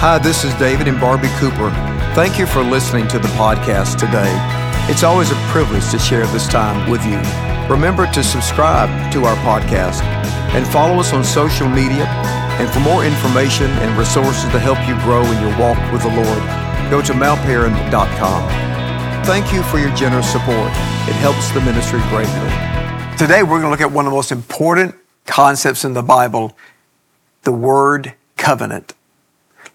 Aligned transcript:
Hi, 0.00 0.16
this 0.16 0.44
is 0.44 0.54
David 0.54 0.88
and 0.88 0.98
Barbie 0.98 1.28
Cooper. 1.36 1.68
Thank 2.14 2.38
you 2.38 2.46
for 2.46 2.62
listening 2.62 3.06
to 3.08 3.18
the 3.18 3.28
podcast 3.36 3.98
today. 3.98 4.32
It's 4.88 5.02
always 5.02 5.30
a 5.30 5.34
privilege 5.52 5.90
to 5.90 5.98
share 5.98 6.26
this 6.28 6.48
time 6.48 6.90
with 6.90 7.04
you. 7.04 7.20
Remember 7.68 8.10
to 8.12 8.24
subscribe 8.24 8.88
to 9.12 9.26
our 9.26 9.36
podcast 9.44 10.00
and 10.56 10.66
follow 10.66 10.98
us 10.98 11.12
on 11.12 11.22
social 11.22 11.68
media. 11.68 12.06
And 12.56 12.70
for 12.70 12.80
more 12.80 13.04
information 13.04 13.66
and 13.84 13.98
resources 13.98 14.44
to 14.52 14.58
help 14.58 14.80
you 14.88 14.96
grow 15.04 15.20
in 15.20 15.36
your 15.44 15.52
walk 15.60 15.76
with 15.92 16.00
the 16.00 16.08
Lord, 16.08 16.42
go 16.90 17.02
to 17.02 17.12
mountparan.com. 17.12 18.48
Thank 19.26 19.52
you 19.52 19.62
for 19.64 19.78
your 19.78 19.94
generous 19.94 20.32
support. 20.32 20.72
It 21.12 21.20
helps 21.20 21.52
the 21.52 21.60
ministry 21.60 22.00
greatly. 22.08 22.48
Today, 23.18 23.42
we're 23.42 23.60
going 23.60 23.64
to 23.64 23.70
look 23.70 23.82
at 23.82 23.92
one 23.92 24.06
of 24.06 24.12
the 24.12 24.16
most 24.16 24.32
important 24.32 24.94
concepts 25.26 25.84
in 25.84 25.92
the 25.92 26.02
Bible 26.02 26.56
the 27.42 27.52
word 27.52 28.14
covenant. 28.38 28.94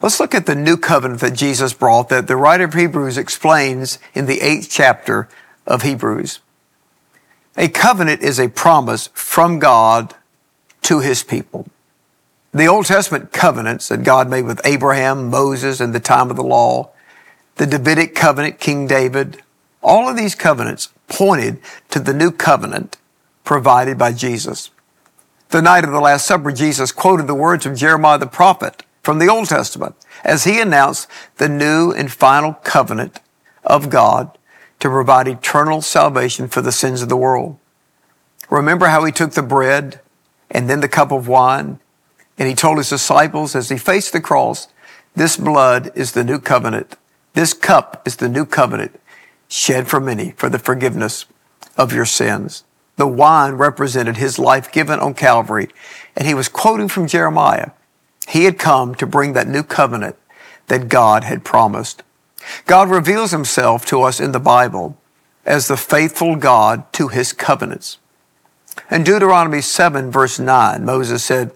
Let's 0.05 0.19
look 0.19 0.35
at 0.35 0.45
the 0.45 0.53
new 0.53 0.77
covenant 0.77 1.21
that 1.21 1.33
Jesus 1.33 1.73
brought 1.73 2.09
that 2.09 2.27
the 2.27 2.35
writer 2.35 2.65
of 2.65 2.75
Hebrews 2.75 3.17
explains 3.17 3.97
in 4.13 4.27
the 4.27 4.39
eighth 4.39 4.67
chapter 4.69 5.27
of 5.65 5.81
Hebrews. 5.81 6.41
A 7.57 7.69
covenant 7.69 8.21
is 8.21 8.39
a 8.39 8.49
promise 8.49 9.09
from 9.15 9.57
God 9.57 10.13
to 10.83 10.99
his 10.99 11.23
people. 11.23 11.67
The 12.51 12.67
Old 12.67 12.85
Testament 12.85 13.31
covenants 13.31 13.87
that 13.87 14.03
God 14.03 14.29
made 14.29 14.43
with 14.43 14.61
Abraham, 14.63 15.31
Moses, 15.31 15.81
and 15.81 15.91
the 15.91 15.99
time 15.99 16.29
of 16.29 16.35
the 16.35 16.43
law, 16.43 16.91
the 17.55 17.65
Davidic 17.65 18.13
covenant, 18.13 18.59
King 18.59 18.85
David, 18.85 19.41
all 19.81 20.07
of 20.07 20.15
these 20.15 20.35
covenants 20.35 20.89
pointed 21.07 21.59
to 21.89 21.99
the 21.99 22.13
new 22.13 22.29
covenant 22.29 22.97
provided 23.43 23.97
by 23.97 24.13
Jesus. 24.13 24.69
The 25.49 25.63
night 25.63 25.83
of 25.83 25.89
the 25.89 25.99
Last 25.99 26.27
Supper, 26.27 26.51
Jesus 26.51 26.91
quoted 26.91 27.25
the 27.25 27.33
words 27.33 27.65
of 27.65 27.75
Jeremiah 27.75 28.19
the 28.19 28.27
prophet 28.27 28.83
from 29.05 29.19
the 29.19 29.29
Old 29.29 29.47
Testament 29.47 29.95
as 30.23 30.45
he 30.45 30.59
announced 30.59 31.07
the 31.37 31.47
new 31.47 31.91
and 31.91 32.11
final 32.11 32.53
covenant 32.53 33.21
of 33.63 33.91
God 33.91 34.35
to 34.79 34.89
provide 34.89 35.27
eternal 35.27 35.83
salvation 35.83 36.47
for 36.47 36.61
the 36.61 36.71
sins 36.71 37.03
of 37.03 37.09
the 37.09 37.15
world. 37.15 37.59
Remember 38.49 38.87
how 38.87 39.05
he 39.05 39.11
took 39.11 39.33
the 39.33 39.43
bread 39.43 40.01
and 40.49 40.67
then 40.67 40.79
the 40.79 40.87
cup 40.87 41.11
of 41.11 41.27
wine 41.27 41.79
and 42.39 42.49
he 42.49 42.55
told 42.55 42.79
his 42.79 42.89
disciples 42.89 43.55
as 43.55 43.69
he 43.69 43.77
faced 43.77 44.11
the 44.11 44.19
cross, 44.19 44.69
this 45.15 45.37
blood 45.37 45.91
is 45.93 46.13
the 46.13 46.23
new 46.23 46.39
covenant. 46.39 46.97
This 47.33 47.53
cup 47.53 48.01
is 48.07 48.15
the 48.15 48.27
new 48.27 48.43
covenant 48.43 48.99
shed 49.47 49.87
for 49.87 49.99
many 49.99 50.31
for 50.31 50.49
the 50.49 50.57
forgiveness 50.57 51.25
of 51.77 51.93
your 51.93 52.05
sins. 52.05 52.63
The 52.95 53.07
wine 53.07 53.53
represented 53.53 54.17
his 54.17 54.39
life 54.39 54.71
given 54.71 54.99
on 54.99 55.13
Calvary 55.13 55.69
and 56.15 56.27
he 56.27 56.33
was 56.33 56.49
quoting 56.49 56.87
from 56.87 57.07
Jeremiah 57.07 57.69
he 58.27 58.45
had 58.45 58.57
come 58.57 58.95
to 58.95 59.05
bring 59.05 59.33
that 59.33 59.47
new 59.47 59.63
covenant 59.63 60.15
that 60.67 60.89
God 60.89 61.23
had 61.23 61.43
promised. 61.43 62.03
God 62.65 62.89
reveals 62.89 63.31
himself 63.31 63.85
to 63.87 64.01
us 64.01 64.19
in 64.19 64.31
the 64.31 64.39
Bible 64.39 64.97
as 65.45 65.67
the 65.67 65.77
faithful 65.77 66.35
God 66.35 66.91
to 66.93 67.07
his 67.07 67.33
covenants. 67.33 67.97
In 68.89 69.03
Deuteronomy 69.03 69.61
7 69.61 70.11
verse 70.11 70.39
9, 70.39 70.83
Moses 70.83 71.23
said, 71.23 71.51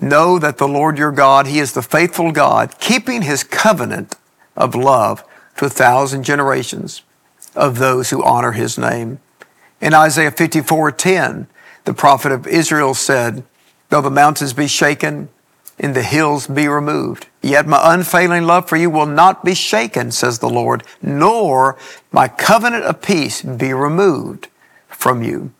Know 0.00 0.38
that 0.38 0.58
the 0.58 0.68
Lord 0.68 0.96
your 0.96 1.10
God, 1.10 1.46
he 1.46 1.58
is 1.58 1.72
the 1.72 1.82
faithful 1.82 2.30
God, 2.30 2.78
keeping 2.78 3.22
his 3.22 3.42
covenant 3.42 4.16
of 4.56 4.74
love 4.74 5.24
to 5.56 5.66
a 5.66 5.70
thousand 5.70 6.22
generations 6.22 7.02
of 7.56 7.78
those 7.78 8.10
who 8.10 8.22
honor 8.22 8.52
his 8.52 8.78
name. 8.78 9.18
In 9.80 9.94
Isaiah 9.94 10.30
54 10.30 10.92
10, 10.92 11.48
the 11.84 11.94
prophet 11.94 12.30
of 12.30 12.46
Israel 12.46 12.94
said, 12.94 13.44
Though 13.88 14.00
the 14.00 14.10
mountains 14.10 14.52
be 14.52 14.68
shaken 14.68 15.28
and 15.78 15.94
the 15.94 16.02
hills 16.02 16.46
be 16.46 16.68
removed. 16.68 17.28
Yet 17.42 17.66
my 17.66 17.94
unfailing 17.94 18.44
love 18.44 18.68
for 18.68 18.76
you 18.76 18.90
will 18.90 19.06
not 19.06 19.44
be 19.44 19.54
shaken, 19.54 20.10
says 20.10 20.38
the 20.38 20.48
Lord, 20.48 20.82
nor 21.00 21.78
my 22.10 22.28
covenant 22.28 22.84
of 22.84 23.00
peace 23.00 23.42
be 23.42 23.72
removed 23.72 24.48
from 24.88 25.22
you. 25.22 25.52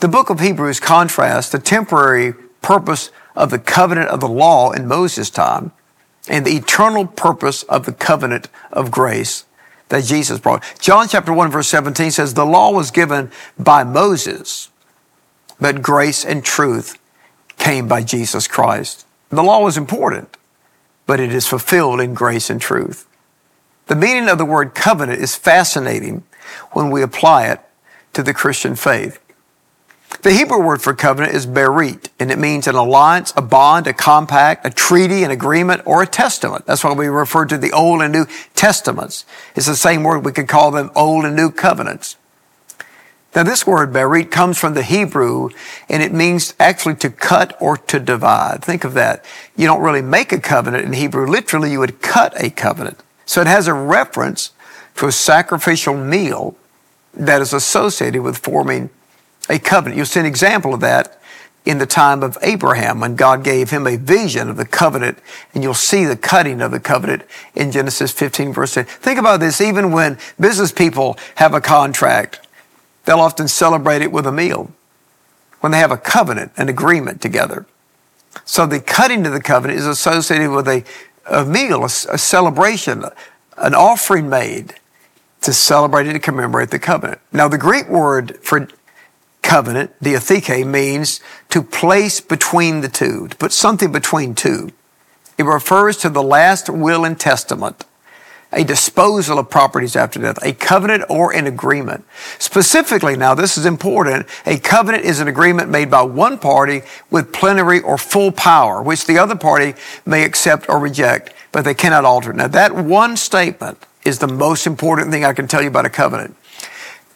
The 0.00 0.08
book 0.08 0.28
of 0.28 0.40
Hebrews 0.40 0.80
contrasts 0.80 1.50
the 1.50 1.58
temporary 1.58 2.34
purpose 2.60 3.10
of 3.34 3.50
the 3.50 3.58
covenant 3.58 4.08
of 4.10 4.20
the 4.20 4.28
law 4.28 4.72
in 4.72 4.88
Moses' 4.88 5.30
time 5.30 5.72
and 6.28 6.44
the 6.44 6.56
eternal 6.56 7.06
purpose 7.06 7.62
of 7.64 7.86
the 7.86 7.92
covenant 7.92 8.48
of 8.72 8.90
grace 8.90 9.44
that 9.88 10.04
Jesus 10.04 10.40
brought. 10.40 10.64
John 10.80 11.06
chapter 11.08 11.32
1 11.32 11.50
verse 11.50 11.68
17 11.68 12.10
says, 12.10 12.34
the 12.34 12.44
law 12.44 12.72
was 12.72 12.90
given 12.90 13.30
by 13.58 13.84
Moses, 13.84 14.70
but 15.60 15.80
grace 15.80 16.24
and 16.24 16.44
truth 16.44 16.98
came 17.56 17.86
by 17.86 18.02
Jesus 18.02 18.48
Christ. 18.48 19.06
The 19.30 19.42
law 19.42 19.66
is 19.66 19.76
important, 19.76 20.36
but 21.06 21.20
it 21.20 21.32
is 21.32 21.46
fulfilled 21.46 22.00
in 22.00 22.14
grace 22.14 22.50
and 22.50 22.60
truth. 22.60 23.06
The 23.86 23.96
meaning 23.96 24.28
of 24.28 24.38
the 24.38 24.44
word 24.44 24.74
covenant 24.74 25.20
is 25.20 25.36
fascinating 25.36 26.24
when 26.72 26.90
we 26.90 27.02
apply 27.02 27.46
it 27.46 27.60
to 28.14 28.22
the 28.22 28.34
Christian 28.34 28.76
faith. 28.76 29.20
The 30.22 30.32
Hebrew 30.32 30.62
word 30.62 30.82
for 30.82 30.94
covenant 30.94 31.34
is 31.34 31.46
berit, 31.46 32.08
and 32.18 32.30
it 32.30 32.38
means 32.38 32.66
an 32.66 32.74
alliance, 32.74 33.32
a 33.36 33.42
bond, 33.42 33.86
a 33.86 33.92
compact, 33.92 34.64
a 34.64 34.70
treaty, 34.70 35.24
an 35.24 35.30
agreement, 35.30 35.82
or 35.84 36.02
a 36.02 36.06
testament. 36.06 36.66
That's 36.66 36.82
why 36.82 36.92
we 36.92 37.06
refer 37.08 37.44
to 37.46 37.58
the 37.58 37.72
Old 37.72 38.02
and 38.02 38.12
New 38.12 38.26
Testaments. 38.54 39.24
It's 39.54 39.66
the 39.66 39.76
same 39.76 40.02
word 40.02 40.24
we 40.24 40.32
could 40.32 40.48
call 40.48 40.70
them 40.70 40.90
Old 40.94 41.24
and 41.24 41.36
New 41.36 41.50
Covenants. 41.50 42.16
Now, 43.36 43.42
this 43.42 43.66
word 43.66 43.92
berit 43.92 44.30
comes 44.30 44.56
from 44.56 44.72
the 44.72 44.82
Hebrew 44.82 45.50
and 45.90 46.02
it 46.02 46.10
means 46.10 46.54
actually 46.58 46.94
to 46.96 47.10
cut 47.10 47.54
or 47.60 47.76
to 47.76 48.00
divide. 48.00 48.64
Think 48.64 48.82
of 48.82 48.94
that. 48.94 49.26
You 49.54 49.66
don't 49.66 49.82
really 49.82 50.00
make 50.00 50.32
a 50.32 50.40
covenant 50.40 50.86
in 50.86 50.94
Hebrew. 50.94 51.26
Literally, 51.26 51.70
you 51.70 51.80
would 51.80 52.00
cut 52.00 52.32
a 52.42 52.48
covenant. 52.48 53.02
So 53.26 53.42
it 53.42 53.46
has 53.46 53.68
a 53.68 53.74
reference 53.74 54.52
to 54.94 55.06
a 55.06 55.12
sacrificial 55.12 55.94
meal 55.94 56.56
that 57.12 57.42
is 57.42 57.52
associated 57.52 58.22
with 58.22 58.38
forming 58.38 58.88
a 59.50 59.58
covenant. 59.58 59.98
You'll 59.98 60.06
see 60.06 60.20
an 60.20 60.26
example 60.26 60.72
of 60.72 60.80
that 60.80 61.20
in 61.66 61.76
the 61.76 61.84
time 61.84 62.22
of 62.22 62.38
Abraham 62.40 63.00
when 63.00 63.16
God 63.16 63.44
gave 63.44 63.68
him 63.68 63.86
a 63.86 63.96
vision 63.96 64.48
of 64.48 64.56
the 64.56 64.64
covenant 64.64 65.18
and 65.52 65.62
you'll 65.62 65.74
see 65.74 66.06
the 66.06 66.16
cutting 66.16 66.62
of 66.62 66.70
the 66.70 66.80
covenant 66.80 67.24
in 67.54 67.70
Genesis 67.70 68.12
15 68.12 68.54
verse 68.54 68.72
10. 68.72 68.86
Think 68.86 69.18
about 69.18 69.40
this. 69.40 69.60
Even 69.60 69.92
when 69.92 70.16
business 70.40 70.72
people 70.72 71.18
have 71.34 71.52
a 71.52 71.60
contract, 71.60 72.40
They'll 73.06 73.20
often 73.20 73.48
celebrate 73.48 74.02
it 74.02 74.12
with 74.12 74.26
a 74.26 74.32
meal 74.32 74.70
when 75.60 75.72
they 75.72 75.78
have 75.78 75.92
a 75.92 75.96
covenant, 75.96 76.52
an 76.56 76.68
agreement 76.68 77.22
together. 77.22 77.64
So 78.44 78.66
the 78.66 78.80
cutting 78.80 79.26
of 79.26 79.32
the 79.32 79.40
covenant 79.40 79.78
is 79.78 79.86
associated 79.86 80.50
with 80.50 80.68
a, 80.68 80.84
a 81.24 81.44
meal, 81.44 81.82
a, 81.82 81.86
a 81.86 82.18
celebration, 82.18 83.04
an 83.56 83.74
offering 83.74 84.28
made 84.28 84.74
to 85.40 85.52
celebrate 85.52 86.08
and 86.08 86.22
commemorate 86.22 86.70
the 86.70 86.78
covenant. 86.78 87.20
Now, 87.32 87.48
the 87.48 87.58
Greek 87.58 87.88
word 87.88 88.38
for 88.42 88.68
covenant, 89.42 89.92
diatheke, 90.02 90.66
means 90.66 91.20
to 91.50 91.62
place 91.62 92.20
between 92.20 92.80
the 92.80 92.88
two, 92.88 93.28
to 93.28 93.36
put 93.36 93.52
something 93.52 93.92
between 93.92 94.34
two. 94.34 94.72
It 95.38 95.44
refers 95.44 95.96
to 95.98 96.08
the 96.08 96.22
last 96.22 96.68
will 96.68 97.04
and 97.04 97.18
testament 97.18 97.84
a 98.52 98.64
disposal 98.64 99.38
of 99.38 99.50
properties 99.50 99.96
after 99.96 100.20
death, 100.20 100.38
a 100.42 100.52
covenant 100.52 101.04
or 101.08 101.32
an 101.32 101.46
agreement. 101.46 102.04
Specifically, 102.38 103.16
now 103.16 103.34
this 103.34 103.58
is 103.58 103.66
important, 103.66 104.26
a 104.46 104.58
covenant 104.58 105.04
is 105.04 105.20
an 105.20 105.28
agreement 105.28 105.68
made 105.68 105.90
by 105.90 106.02
one 106.02 106.38
party 106.38 106.82
with 107.10 107.32
plenary 107.32 107.80
or 107.80 107.98
full 107.98 108.30
power, 108.30 108.82
which 108.82 109.06
the 109.06 109.18
other 109.18 109.34
party 109.34 109.74
may 110.04 110.24
accept 110.24 110.68
or 110.68 110.78
reject, 110.78 111.32
but 111.52 111.64
they 111.64 111.74
cannot 111.74 112.04
alter. 112.04 112.32
Now 112.32 112.48
that 112.48 112.74
one 112.74 113.16
statement 113.16 113.78
is 114.04 114.20
the 114.20 114.28
most 114.28 114.66
important 114.66 115.10
thing 115.10 115.24
I 115.24 115.32
can 115.32 115.48
tell 115.48 115.62
you 115.62 115.68
about 115.68 115.86
a 115.86 115.90
covenant. 115.90 116.36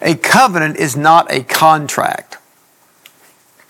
A 0.00 0.16
covenant 0.16 0.76
is 0.76 0.96
not 0.96 1.30
a 1.32 1.44
contract. 1.44 2.38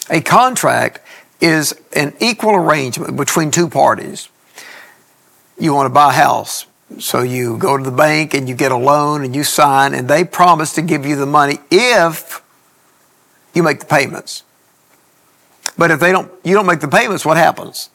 A 0.09 0.21
contract 0.21 1.01
is 1.41 1.79
an 1.95 2.15
equal 2.21 2.55
arrangement 2.55 3.17
between 3.17 3.51
two 3.51 3.69
parties. 3.69 4.29
You 5.59 5.75
want 5.75 5.87
to 5.87 5.91
buy 5.91 6.11
a 6.11 6.15
house 6.15 6.67
so 6.99 7.23
you 7.23 7.57
go 7.57 7.77
to 7.77 7.85
the 7.85 7.91
bank 7.91 8.35
and 8.35 8.49
you 8.49 8.55
get 8.55 8.73
a 8.73 8.77
loan 8.77 9.25
and 9.25 9.35
you 9.35 9.45
sign 9.45 9.95
and 9.95 10.09
they 10.09 10.25
promise 10.25 10.73
to 10.75 10.83
give 10.83 11.07
you 11.07 11.17
the 11.17 11.27
money 11.27 11.59
if 11.71 12.43
you 13.55 13.63
make 13.63 13.81
the 13.81 13.87
payments. 13.87 14.43
But 15.79 15.91
if 15.91 16.01
they 16.01 16.13
don't, 16.13 16.31
you 16.45 16.55
don't 16.55 16.67
make 16.67 16.81
the 16.81 16.89
payments, 16.89 17.25
what 17.25 17.37
happens? 17.37 17.91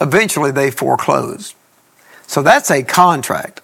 Eventually 0.00 0.50
they 0.50 0.70
foreclose. 0.70 1.54
So 2.26 2.42
that's 2.42 2.70
a 2.70 2.82
contract. 2.82 3.60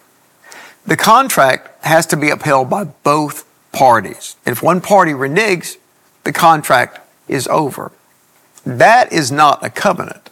The 0.85 0.97
contract 0.97 1.83
has 1.83 2.05
to 2.07 2.17
be 2.17 2.29
upheld 2.29 2.69
by 2.69 2.85
both 2.85 3.45
parties. 3.71 4.35
If 4.45 4.63
one 4.63 4.81
party 4.81 5.11
reneges, 5.11 5.77
the 6.23 6.31
contract 6.31 6.99
is 7.27 7.47
over. 7.47 7.91
That 8.65 9.11
is 9.11 9.31
not 9.31 9.63
a 9.65 9.69
covenant. 9.69 10.29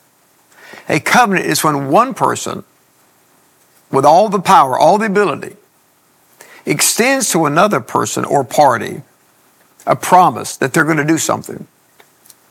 A 0.88 1.00
covenant 1.00 1.46
is 1.46 1.64
when 1.64 1.90
one 1.90 2.14
person 2.14 2.64
with 3.92 4.06
all 4.06 4.30
the 4.30 4.40
power, 4.40 4.78
all 4.78 4.98
the 4.98 5.06
ability, 5.06 5.56
extends 6.66 7.32
to 7.32 7.46
another 7.46 7.80
person 7.80 8.26
or 8.26 8.44
party 8.44 9.02
a 9.88 9.96
promise 9.96 10.58
that 10.58 10.74
they're 10.74 10.84
going 10.84 10.98
to 10.98 11.06
do 11.06 11.18
something. 11.18 11.68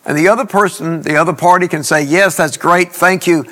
And 0.04 0.16
the 0.16 0.28
other 0.28 0.46
person, 0.46 1.02
the 1.02 1.16
other 1.16 1.34
party 1.34 1.68
can 1.68 1.82
say, 1.84 2.02
yes, 2.02 2.36
that's 2.36 2.56
great, 2.56 2.92
thank 2.92 3.26
you. 3.26 3.44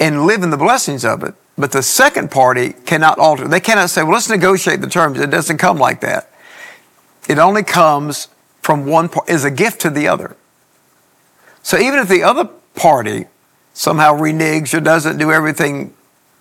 and 0.00 0.24
live 0.24 0.42
in 0.42 0.50
the 0.50 0.56
blessings 0.56 1.04
of 1.04 1.22
it. 1.22 1.34
But 1.58 1.72
the 1.72 1.82
second 1.82 2.30
party 2.30 2.72
cannot 2.86 3.18
alter. 3.18 3.46
They 3.46 3.60
cannot 3.60 3.90
say, 3.90 4.02
well, 4.02 4.12
let's 4.14 4.30
negotiate 4.30 4.80
the 4.80 4.88
terms. 4.88 5.20
It 5.20 5.30
doesn't 5.30 5.58
come 5.58 5.76
like 5.76 6.00
that. 6.00 6.30
It 7.28 7.38
only 7.38 7.62
comes 7.62 8.28
from 8.62 8.86
one 8.86 9.10
part, 9.10 9.28
is 9.28 9.44
a 9.44 9.50
gift 9.50 9.82
to 9.82 9.90
the 9.90 10.08
other. 10.08 10.36
So 11.62 11.78
even 11.78 12.00
if 12.00 12.08
the 12.08 12.22
other 12.22 12.46
party 12.74 13.26
somehow 13.74 14.14
reneges 14.16 14.72
or 14.72 14.80
doesn't 14.80 15.18
do 15.18 15.30
everything 15.30 15.94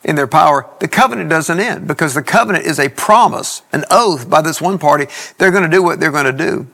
in 0.03 0.15
their 0.15 0.27
power, 0.27 0.69
the 0.79 0.87
covenant 0.87 1.29
doesn't 1.29 1.59
end 1.59 1.87
because 1.87 2.13
the 2.13 2.23
covenant 2.23 2.65
is 2.65 2.79
a 2.79 2.89
promise, 2.89 3.61
an 3.73 3.83
oath 3.91 4.29
by 4.29 4.41
this 4.41 4.61
one 4.61 4.79
party. 4.79 5.07
They're 5.37 5.51
going 5.51 5.63
to 5.63 5.69
do 5.69 5.83
what 5.83 5.99
they're 5.99 6.11
going 6.11 6.25
to 6.25 6.31
do. 6.31 6.67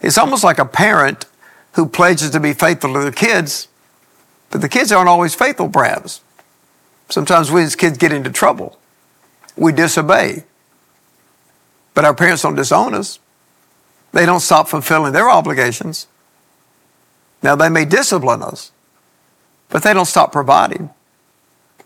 It's 0.00 0.18
almost 0.18 0.44
like 0.44 0.58
a 0.58 0.64
parent 0.64 1.26
who 1.72 1.86
pledges 1.86 2.30
to 2.30 2.40
be 2.40 2.52
faithful 2.52 2.92
to 2.94 3.00
their 3.00 3.12
kids, 3.12 3.68
but 4.50 4.60
the 4.60 4.68
kids 4.68 4.92
aren't 4.92 5.08
always 5.08 5.34
faithful, 5.34 5.68
perhaps. 5.68 6.20
Sometimes 7.08 7.50
we 7.50 7.62
as 7.62 7.76
kids 7.76 7.98
get 7.98 8.12
into 8.12 8.30
trouble. 8.30 8.78
We 9.56 9.72
disobey. 9.72 10.44
But 11.92 12.04
our 12.04 12.14
parents 12.14 12.42
don't 12.42 12.54
disown 12.54 12.94
us. 12.94 13.18
They 14.12 14.26
don't 14.26 14.40
stop 14.40 14.68
fulfilling 14.68 15.12
their 15.12 15.28
obligations. 15.28 16.06
Now, 17.42 17.56
they 17.56 17.68
may 17.68 17.84
discipline 17.84 18.42
us, 18.42 18.72
but 19.68 19.82
they 19.82 19.92
don't 19.92 20.06
stop 20.06 20.32
providing. 20.32 20.90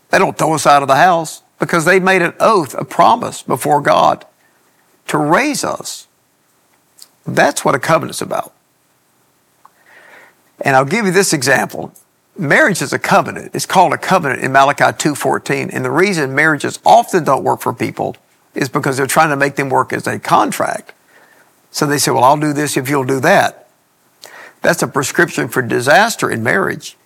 They 0.09 0.17
don't 0.17 0.37
throw 0.37 0.53
us 0.53 0.65
out 0.65 0.81
of 0.81 0.87
the 0.87 0.95
house 0.95 1.43
because 1.59 1.85
they 1.85 1.99
made 1.99 2.21
an 2.21 2.33
oath, 2.39 2.73
a 2.73 2.85
promise 2.85 3.41
before 3.43 3.81
God 3.81 4.25
to 5.07 5.17
raise 5.17 5.63
us. 5.63 6.07
That's 7.25 7.63
what 7.63 7.75
a 7.75 7.79
covenant's 7.79 8.21
about. 8.21 8.53
And 10.61 10.75
I'll 10.75 10.85
give 10.85 11.05
you 11.05 11.11
this 11.11 11.33
example 11.33 11.93
marriage 12.39 12.81
is 12.81 12.93
a 12.93 12.99
covenant. 12.99 13.51
It's 13.53 13.65
called 13.65 13.93
a 13.93 13.97
covenant 13.97 14.41
in 14.41 14.51
Malachi 14.51 14.93
2:14. 14.97 15.69
And 15.71 15.83
the 15.83 15.91
reason 15.91 16.33
marriages 16.33 16.79
often 16.85 17.23
don't 17.23 17.43
work 17.43 17.61
for 17.61 17.73
people 17.73 18.15
is 18.55 18.69
because 18.69 18.97
they're 18.97 19.07
trying 19.07 19.29
to 19.29 19.35
make 19.35 19.55
them 19.55 19.69
work 19.69 19.93
as 19.93 20.07
a 20.07 20.17
contract. 20.17 20.93
So 21.71 21.85
they 21.85 21.97
say, 21.97 22.11
"Well, 22.11 22.23
I'll 22.23 22.37
do 22.37 22.53
this 22.53 22.77
if 22.77 22.89
you'll 22.89 23.03
do 23.03 23.19
that." 23.19 23.67
That's 24.61 24.81
a 24.81 24.87
prescription 24.87 25.49
for 25.49 25.61
disaster 25.61 26.29
in 26.29 26.41
marriage. 26.41 26.97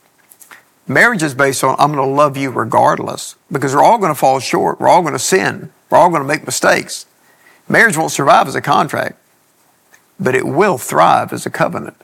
Marriage 0.88 1.24
is 1.24 1.34
based 1.34 1.64
on 1.64 1.76
I'm 1.80 1.94
going 1.94 2.08
to 2.08 2.14
love 2.14 2.36
you 2.36 2.50
regardless 2.50 3.36
because 3.52 3.74
we're 3.74 3.84
all 3.84 3.98
going 3.98 4.14
to 4.14 4.20
fall 4.20 4.40
short. 4.40 4.80
We're 4.80 4.90
all 4.90 5.02
going 5.02 5.14
to 5.14 5.20
sin. 5.20 5.72
We're 5.90 5.98
all 5.98 6.10
going 6.10 6.22
to 6.22 6.28
make 6.28 6.46
mistakes. 6.46 7.06
Marriage 7.70 7.96
won't 7.96 8.12
survive 8.12 8.48
as 8.48 8.56
a 8.56 8.62
contract, 8.62 9.18
but 10.20 10.36
it 10.36 10.46
will 10.46 10.78
thrive 10.78 11.32
as 11.32 11.46
a 11.46 11.50
covenant. 11.50 11.96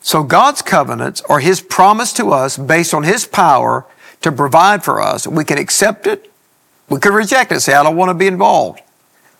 So 0.00 0.24
God's 0.24 0.62
covenants 0.62 1.22
are 1.28 1.38
His 1.38 1.60
promise 1.60 2.12
to 2.14 2.30
us 2.30 2.58
based 2.58 2.92
on 2.92 3.04
His 3.04 3.24
power 3.24 3.86
to 4.22 4.32
provide 4.32 4.82
for 4.82 5.00
us. 5.00 5.26
We 5.26 5.44
can 5.44 5.58
accept 5.58 6.06
it. 6.06 6.32
We 6.88 6.98
could 6.98 7.14
reject 7.14 7.52
it, 7.52 7.60
say, 7.60 7.74
I 7.74 7.84
don't 7.84 7.96
want 7.96 8.10
to 8.10 8.14
be 8.14 8.26
involved. 8.26 8.80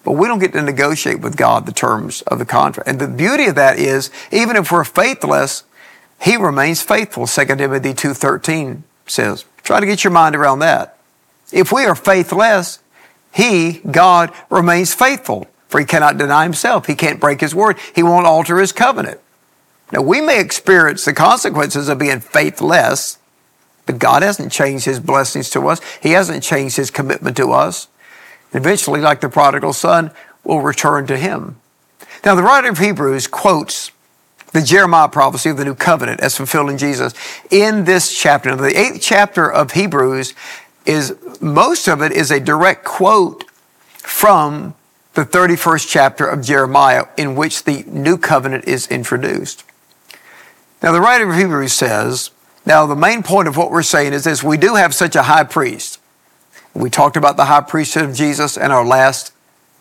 But 0.05 0.13
we 0.13 0.27
don't 0.27 0.39
get 0.39 0.53
to 0.53 0.63
negotiate 0.63 1.21
with 1.21 1.37
God 1.37 1.67
the 1.67 1.73
terms 1.73 2.23
of 2.23 2.39
the 2.39 2.45
contract. 2.45 2.89
And 2.89 2.99
the 2.99 3.09
beauty 3.09 3.47
of 3.47 3.57
that 3.57 3.79
is, 3.79 4.11
even 4.31 4.57
if 4.57 4.71
we're 4.71 4.85
faithless, 4.85 5.65
He 6.23 6.37
remains 6.37 6.83
faithful. 6.83 7.27
2 7.27 7.45
Timothy 7.47 7.95
2.13 7.95 8.83
says. 9.07 9.45
Try 9.65 9.81
to 9.81 9.87
get 9.87 10.05
your 10.05 10.13
mind 10.13 10.37
around 10.37 10.61
that. 10.61 10.97
If 11.53 11.73
we 11.73 11.85
are 11.85 11.97
faithless, 11.97 12.79
He, 13.33 13.81
God, 13.91 14.33
remains 14.49 14.95
faithful. 14.95 15.49
For 15.69 15.81
He 15.81 15.87
cannot 15.87 16.19
deny 16.19 16.45
Himself. 16.45 16.87
He 16.87 16.95
can't 16.95 17.21
break 17.21 17.41
His 17.41 17.55
word. 17.55 17.77
He 17.95 18.05
won't 18.05 18.27
alter 18.27 18.59
His 18.59 18.71
covenant. 18.73 19.21
Now, 19.93 20.03
we 20.03 20.21
may 20.21 20.41
experience 20.41 21.05
the 21.05 21.13
consequences 21.13 21.89
of 21.89 21.99
being 21.99 22.21
faithless, 22.21 23.19
but 23.85 23.99
God 23.99 24.23
hasn't 24.23 24.53
changed 24.53 24.85
His 24.85 25.01
blessings 25.01 25.51
to 25.51 25.67
us. 25.69 25.81
He 26.01 26.13
hasn't 26.13 26.45
changed 26.45 26.77
His 26.77 26.91
commitment 26.91 27.37
to 27.39 27.51
us. 27.51 27.89
Eventually, 28.53 29.01
like 29.01 29.21
the 29.21 29.29
prodigal 29.29 29.73
son, 29.73 30.13
we'll 30.45 30.61
return 30.61 31.07
to 31.09 31.17
Him. 31.17 31.57
Now, 32.25 32.37
the 32.37 32.43
writer 32.43 32.69
of 32.69 32.79
Hebrews 32.79 33.27
quotes 33.27 33.91
the 34.53 34.63
Jeremiah 34.63 35.09
prophecy 35.09 35.51
of 35.51 35.57
the 35.57 35.65
new 35.65 35.75
covenant 35.75 36.21
as 36.21 36.37
fulfilled 36.37 36.71
in 36.71 36.79
Jesus 36.79 37.15
in 37.51 37.85
this 37.85 38.17
chapter. 38.17 38.55
The 38.55 38.79
eighth 38.79 39.01
chapter 39.01 39.51
of 39.51 39.73
Hebrews 39.73 40.35
is, 40.87 41.17
most 41.41 41.89
of 41.89 42.03
it 42.03 42.13
is 42.13 42.31
a 42.31 42.41
direct 42.41 42.85
quote 42.85 43.45
from 43.99 44.75
the 45.15 45.25
31st 45.25 45.89
chapter 45.89 46.27
of 46.27 46.43
Jeremiah 46.43 47.07
in 47.17 47.35
which 47.35 47.65
the 47.65 47.85
new 47.87 48.17
covenant 48.17 48.65
is 48.67 48.87
introduced. 48.89 49.65
Now, 50.83 50.93
the 50.93 51.01
writer 51.01 51.31
of 51.31 51.37
Hebrews 51.37 51.73
says, 51.73 52.31
now 52.65 52.87
the 52.87 52.97
main 52.97 53.23
point 53.23 53.49
of 53.49 53.57
what 53.57 53.71
we're 53.71 53.83
saying 53.83 54.13
is 54.13 54.25
this 54.25 54.43
we 54.43 54.57
do 54.57 54.75
have 54.75 54.95
such 54.95 55.17
a 55.17 55.25
high 55.25 55.45
priest. 55.45 55.99
We 56.75 56.91
talked 56.91 57.17
about 57.17 57.37
the 57.37 57.47
high 57.47 57.61
priesthood 57.61 58.09
of 58.09 58.15
Jesus 58.15 58.57
in 58.57 58.71
our 58.71 58.85
last 58.85 59.33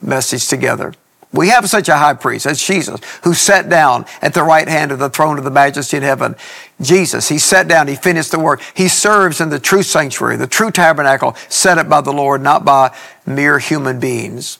message 0.01 0.47
together. 0.47 0.93
We 1.33 1.47
have 1.47 1.69
such 1.69 1.87
a 1.87 1.97
high 1.97 2.13
priest, 2.13 2.43
that's 2.43 2.65
Jesus, 2.65 2.99
who 3.23 3.33
sat 3.33 3.69
down 3.69 4.05
at 4.21 4.33
the 4.33 4.43
right 4.43 4.67
hand 4.67 4.91
of 4.91 4.99
the 4.99 5.09
throne 5.09 5.37
of 5.37 5.45
the 5.45 5.51
majesty 5.51 5.95
in 5.95 6.03
heaven. 6.03 6.35
Jesus, 6.81 7.29
he 7.29 7.39
sat 7.39 7.69
down, 7.69 7.87
he 7.87 7.95
finished 7.95 8.31
the 8.31 8.39
work. 8.39 8.61
He 8.73 8.89
serves 8.89 9.39
in 9.39 9.49
the 9.49 9.59
true 9.59 9.83
sanctuary, 9.83 10.35
the 10.35 10.47
true 10.47 10.71
tabernacle 10.71 11.35
set 11.47 11.77
up 11.77 11.87
by 11.87 12.01
the 12.01 12.11
Lord, 12.11 12.41
not 12.41 12.65
by 12.65 12.93
mere 13.25 13.59
human 13.59 13.99
beings. 13.99 14.59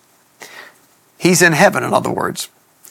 He's 1.17 1.41
in 1.41 1.53
heaven, 1.53 1.83
in 1.83 1.93
other 1.93 2.11
words. 2.11 2.47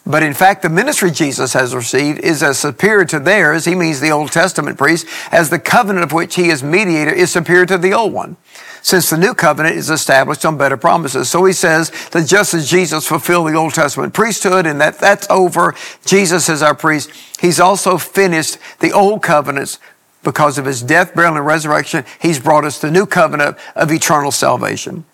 But 0.07 0.23
in 0.23 0.35
fact, 0.35 0.63
the 0.63 0.69
ministry 0.69 1.11
Jesus 1.11 1.53
has 1.53 1.75
received 1.75 2.21
is 2.21 2.43
as 2.43 2.59
superior 2.59 3.05
to 3.07 3.19
theirs, 3.19 3.65
he 3.65 3.75
means 3.75 4.01
the 4.01 4.11
Old 4.11 4.33
Testament 4.33 4.79
priest, 4.79 5.07
as 5.31 5.51
the 5.51 5.59
covenant 5.59 6.05
of 6.05 6.13
which 6.13 6.35
he 6.35 6.49
is 6.49 6.63
mediator 6.63 7.13
is 7.13 7.31
superior 7.31 7.67
to 7.67 7.79
the 7.79 7.93
old 7.93 8.13
one, 8.13 8.37
since 8.83 9.11
the 9.11 9.17
new 9.17 9.35
covenant 9.35 9.77
is 9.77 9.91
established 9.91 10.45
on 10.45 10.57
better 10.57 10.77
promises. 10.77 11.29
So 11.29 11.45
he 11.45 11.53
says 11.53 11.91
that 12.11 12.27
just 12.27 12.55
as 12.55 12.69
Jesus 12.69 13.07
fulfilled 13.07 13.49
the 13.49 13.55
Old 13.55 13.75
Testament 13.75 14.15
priesthood 14.15 14.67
and 14.67 14.81
that 14.81 14.99
that's 14.99 15.29
over, 15.31 15.75
Jesus 16.05 16.49
is 16.49 16.63
our 16.63 16.75
priest, 16.75 17.11
he's 17.41 17.61
also 17.61 17.99
finished 17.99 18.59
the 18.81 18.93
old 18.93 19.23
covenants 19.23 19.79
because 20.23 20.59
of 20.59 20.67
his 20.67 20.83
death, 20.83 21.15
burial, 21.15 21.37
and 21.37 21.47
resurrection. 21.47 22.05
He's 22.21 22.39
brought 22.39 22.65
us 22.65 22.81
the 22.81 22.91
new 22.91 23.07
covenant 23.07 23.57
of 23.75 23.91
eternal 23.91 24.31
salvation. 24.31 25.05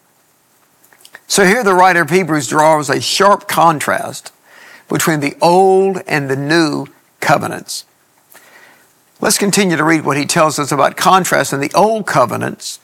So 1.28 1.44
here 1.44 1.64
the 1.64 1.74
writer 1.74 2.02
of 2.02 2.10
Hebrews 2.10 2.48
draws 2.48 2.88
a 2.88 3.00
sharp 3.00 3.48
contrast 3.48 4.32
between 4.88 5.20
the 5.20 5.36
old 5.40 6.02
and 6.06 6.30
the 6.30 6.36
new 6.36 6.86
covenants. 7.20 7.84
Let's 9.20 9.38
continue 9.38 9.76
to 9.76 9.84
read 9.84 10.04
what 10.04 10.16
he 10.16 10.26
tells 10.26 10.58
us 10.58 10.70
about 10.70 10.96
contrast 10.96 11.52
in 11.52 11.60
the 11.60 11.72
old 11.74 12.06
covenants 12.06 12.78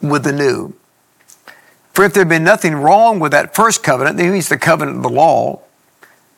with 0.00 0.24
the 0.24 0.32
new. 0.32 0.74
For 1.92 2.04
if 2.04 2.14
there 2.14 2.22
had 2.22 2.28
been 2.28 2.44
nothing 2.44 2.74
wrong 2.74 3.18
with 3.20 3.32
that 3.32 3.54
first 3.54 3.82
covenant, 3.82 4.16
that 4.16 4.30
means 4.30 4.48
the 4.48 4.58
covenant 4.58 4.98
of 4.98 5.02
the 5.02 5.10
law, 5.10 5.60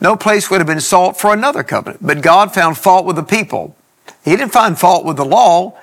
no 0.00 0.16
place 0.16 0.50
would 0.50 0.60
have 0.60 0.66
been 0.66 0.80
sought 0.80 1.20
for 1.20 1.32
another 1.32 1.62
covenant. 1.62 2.04
But 2.04 2.22
God 2.22 2.52
found 2.52 2.76
fault 2.76 3.06
with 3.06 3.16
the 3.16 3.22
people. 3.22 3.76
He 4.24 4.32
didn't 4.32 4.52
find 4.52 4.78
fault 4.78 5.04
with 5.04 5.16
the 5.16 5.24
law. 5.24 5.78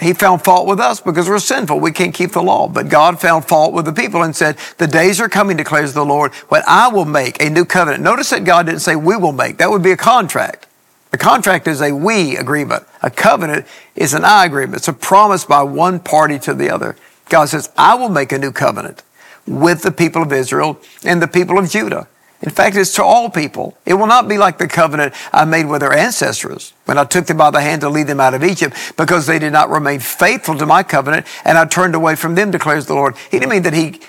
He 0.00 0.12
found 0.12 0.42
fault 0.42 0.66
with 0.66 0.80
us 0.80 1.00
because 1.00 1.28
we're 1.28 1.38
sinful. 1.38 1.80
We 1.80 1.92
can't 1.92 2.14
keep 2.14 2.32
the 2.32 2.42
law. 2.42 2.68
But 2.68 2.88
God 2.88 3.20
found 3.20 3.46
fault 3.46 3.72
with 3.72 3.84
the 3.84 3.92
people 3.92 4.22
and 4.22 4.34
said, 4.34 4.56
The 4.78 4.86
days 4.86 5.20
are 5.20 5.28
coming, 5.28 5.56
declares 5.56 5.92
the 5.92 6.04
Lord, 6.04 6.32
when 6.48 6.62
I 6.66 6.88
will 6.88 7.04
make 7.04 7.42
a 7.42 7.50
new 7.50 7.64
covenant. 7.64 8.02
Notice 8.02 8.30
that 8.30 8.44
God 8.44 8.66
didn't 8.66 8.80
say 8.80 8.96
we 8.96 9.16
will 9.16 9.32
make. 9.32 9.58
That 9.58 9.70
would 9.70 9.82
be 9.82 9.92
a 9.92 9.96
contract. 9.96 10.66
A 11.14 11.16
contract 11.16 11.68
is 11.68 11.80
a 11.80 11.92
we 11.92 12.36
agreement. 12.36 12.82
A 13.00 13.08
covenant 13.08 13.68
is 13.94 14.14
an 14.14 14.24
I 14.24 14.46
agreement. 14.46 14.78
It's 14.78 14.88
a 14.88 14.92
promise 14.92 15.44
by 15.44 15.62
one 15.62 16.00
party 16.00 16.40
to 16.40 16.54
the 16.54 16.70
other. 16.70 16.96
God 17.28 17.48
says, 17.48 17.70
I 17.76 17.94
will 17.94 18.08
make 18.08 18.32
a 18.32 18.38
new 18.38 18.50
covenant 18.50 19.04
with 19.46 19.82
the 19.82 19.92
people 19.92 20.22
of 20.22 20.32
Israel 20.32 20.80
and 21.04 21.22
the 21.22 21.28
people 21.28 21.56
of 21.56 21.70
Judah. 21.70 22.08
In 22.42 22.50
fact, 22.50 22.74
it's 22.74 22.96
to 22.96 23.04
all 23.04 23.30
people. 23.30 23.78
It 23.86 23.94
will 23.94 24.08
not 24.08 24.26
be 24.26 24.38
like 24.38 24.58
the 24.58 24.66
covenant 24.66 25.14
I 25.32 25.44
made 25.44 25.66
with 25.66 25.82
their 25.82 25.92
ancestors 25.92 26.72
when 26.84 26.98
I 26.98 27.04
took 27.04 27.26
them 27.26 27.36
by 27.36 27.52
the 27.52 27.60
hand 27.60 27.82
to 27.82 27.88
lead 27.88 28.08
them 28.08 28.18
out 28.18 28.34
of 28.34 28.42
Egypt 28.42 28.76
because 28.96 29.28
they 29.28 29.38
did 29.38 29.52
not 29.52 29.70
remain 29.70 30.00
faithful 30.00 30.58
to 30.58 30.66
my 30.66 30.82
covenant 30.82 31.26
and 31.44 31.56
I 31.56 31.64
turned 31.64 31.94
away 31.94 32.16
from 32.16 32.34
them, 32.34 32.50
declares 32.50 32.86
the 32.86 32.94
Lord. 32.94 33.14
He 33.30 33.38
didn't 33.38 33.52
mean 33.52 33.62
that 33.62 33.72
he 33.72 34.00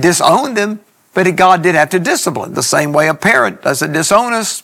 disowned 0.00 0.56
them, 0.56 0.80
but 1.12 1.30
God 1.36 1.62
did 1.62 1.74
have 1.74 1.90
to 1.90 1.98
discipline. 1.98 2.54
The 2.54 2.62
same 2.62 2.94
way 2.94 3.08
a 3.08 3.14
parent 3.14 3.60
doesn't 3.60 3.92
disown 3.92 4.32
us. 4.32 4.62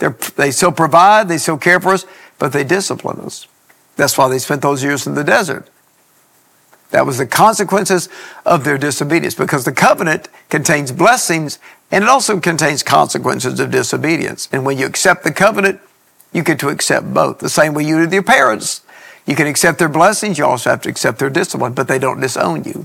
They're, 0.00 0.16
they 0.36 0.50
still 0.50 0.72
provide, 0.72 1.28
they 1.28 1.38
still 1.38 1.58
care 1.58 1.78
for 1.78 1.90
us, 1.90 2.06
but 2.38 2.52
they 2.52 2.64
discipline 2.64 3.20
us. 3.20 3.46
That's 3.96 4.16
why 4.18 4.28
they 4.28 4.38
spent 4.38 4.62
those 4.62 4.82
years 4.82 5.06
in 5.06 5.14
the 5.14 5.22
desert. 5.22 5.68
That 6.90 7.06
was 7.06 7.18
the 7.18 7.26
consequences 7.26 8.08
of 8.44 8.64
their 8.64 8.78
disobedience 8.78 9.34
because 9.34 9.64
the 9.64 9.72
covenant 9.72 10.28
contains 10.48 10.90
blessings 10.90 11.58
and 11.92 12.02
it 12.02 12.10
also 12.10 12.40
contains 12.40 12.82
consequences 12.82 13.60
of 13.60 13.70
disobedience. 13.70 14.48
And 14.50 14.64
when 14.64 14.78
you 14.78 14.86
accept 14.86 15.22
the 15.22 15.32
covenant, 15.32 15.80
you 16.32 16.42
get 16.42 16.58
to 16.60 16.68
accept 16.68 17.12
both. 17.12 17.38
The 17.38 17.48
same 17.48 17.74
way 17.74 17.84
you 17.84 17.98
with 17.98 18.12
your 18.12 18.22
parents. 18.22 18.82
You 19.26 19.36
can 19.36 19.46
accept 19.46 19.78
their 19.78 19.88
blessings, 19.88 20.38
you 20.38 20.46
also 20.46 20.70
have 20.70 20.80
to 20.82 20.88
accept 20.88 21.18
their 21.18 21.30
discipline, 21.30 21.74
but 21.74 21.88
they 21.88 21.98
don't 21.98 22.20
disown 22.20 22.64
you. 22.64 22.84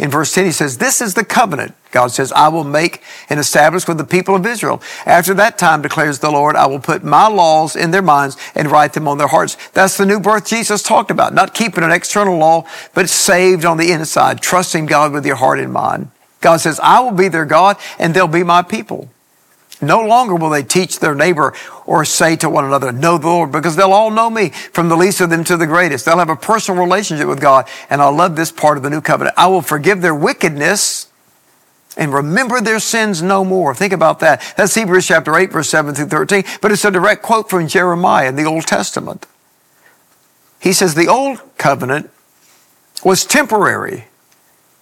In 0.00 0.08
verse 0.08 0.32
10, 0.34 0.46
he 0.46 0.52
says, 0.52 0.78
This 0.78 1.02
is 1.02 1.12
the 1.12 1.26
covenant. 1.26 1.74
God 1.90 2.06
says, 2.10 2.32
I 2.32 2.48
will 2.48 2.64
make 2.64 3.02
and 3.28 3.38
establish 3.38 3.86
with 3.86 3.98
the 3.98 4.04
people 4.04 4.34
of 4.34 4.46
Israel. 4.46 4.80
After 5.04 5.34
that 5.34 5.58
time, 5.58 5.82
declares 5.82 6.20
the 6.20 6.30
Lord, 6.30 6.56
I 6.56 6.64
will 6.64 6.78
put 6.78 7.04
my 7.04 7.28
laws 7.28 7.76
in 7.76 7.90
their 7.90 8.00
minds 8.00 8.38
and 8.54 8.70
write 8.70 8.94
them 8.94 9.06
on 9.06 9.18
their 9.18 9.28
hearts. 9.28 9.58
That's 9.74 9.98
the 9.98 10.06
new 10.06 10.18
birth 10.18 10.46
Jesus 10.46 10.82
talked 10.82 11.10
about. 11.10 11.34
Not 11.34 11.52
keeping 11.52 11.84
an 11.84 11.92
external 11.92 12.38
law, 12.38 12.66
but 12.94 13.10
saved 13.10 13.66
on 13.66 13.76
the 13.76 13.92
inside, 13.92 14.40
trusting 14.40 14.86
God 14.86 15.12
with 15.12 15.26
your 15.26 15.36
heart 15.36 15.58
and 15.58 15.70
mind. 15.70 16.10
God 16.40 16.62
says, 16.62 16.80
I 16.80 17.00
will 17.00 17.12
be 17.12 17.28
their 17.28 17.44
God 17.44 17.76
and 17.98 18.14
they'll 18.14 18.26
be 18.26 18.42
my 18.42 18.62
people. 18.62 19.10
No 19.80 20.00
longer 20.00 20.34
will 20.34 20.50
they 20.50 20.62
teach 20.62 20.98
their 20.98 21.14
neighbor 21.14 21.54
or 21.86 22.04
say 22.04 22.36
to 22.36 22.50
one 22.50 22.64
another, 22.64 22.92
know 22.92 23.16
the 23.16 23.26
Lord, 23.26 23.50
because 23.50 23.76
they'll 23.76 23.92
all 23.92 24.10
know 24.10 24.28
me 24.28 24.50
from 24.50 24.88
the 24.88 24.96
least 24.96 25.20
of 25.20 25.30
them 25.30 25.42
to 25.44 25.56
the 25.56 25.66
greatest. 25.66 26.04
They'll 26.04 26.18
have 26.18 26.28
a 26.28 26.36
personal 26.36 26.82
relationship 26.82 27.26
with 27.26 27.40
God. 27.40 27.66
And 27.88 28.02
I 28.02 28.08
love 28.08 28.36
this 28.36 28.52
part 28.52 28.76
of 28.76 28.82
the 28.82 28.90
new 28.90 29.00
covenant. 29.00 29.36
I 29.38 29.46
will 29.46 29.62
forgive 29.62 30.02
their 30.02 30.14
wickedness 30.14 31.08
and 31.96 32.12
remember 32.12 32.60
their 32.60 32.78
sins 32.78 33.22
no 33.22 33.44
more. 33.44 33.74
Think 33.74 33.92
about 33.92 34.20
that. 34.20 34.54
That's 34.56 34.74
Hebrews 34.74 35.06
chapter 35.06 35.34
8, 35.34 35.50
verse 35.50 35.68
7 35.70 35.94
through 35.94 36.06
13. 36.06 36.44
But 36.60 36.72
it's 36.72 36.84
a 36.84 36.90
direct 36.90 37.22
quote 37.22 37.48
from 37.48 37.66
Jeremiah 37.66 38.28
in 38.28 38.36
the 38.36 38.44
Old 38.44 38.66
Testament. 38.66 39.26
He 40.60 40.72
says 40.72 40.94
the 40.94 41.08
old 41.08 41.40
covenant 41.56 42.10
was 43.02 43.24
temporary. 43.24 44.04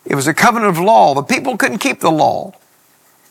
It 0.04 0.16
was 0.16 0.26
a 0.26 0.34
covenant 0.34 0.76
of 0.76 0.82
law. 0.82 1.14
The 1.14 1.22
people 1.22 1.56
couldn't 1.56 1.78
keep 1.78 2.00
the 2.00 2.10
law. 2.10 2.54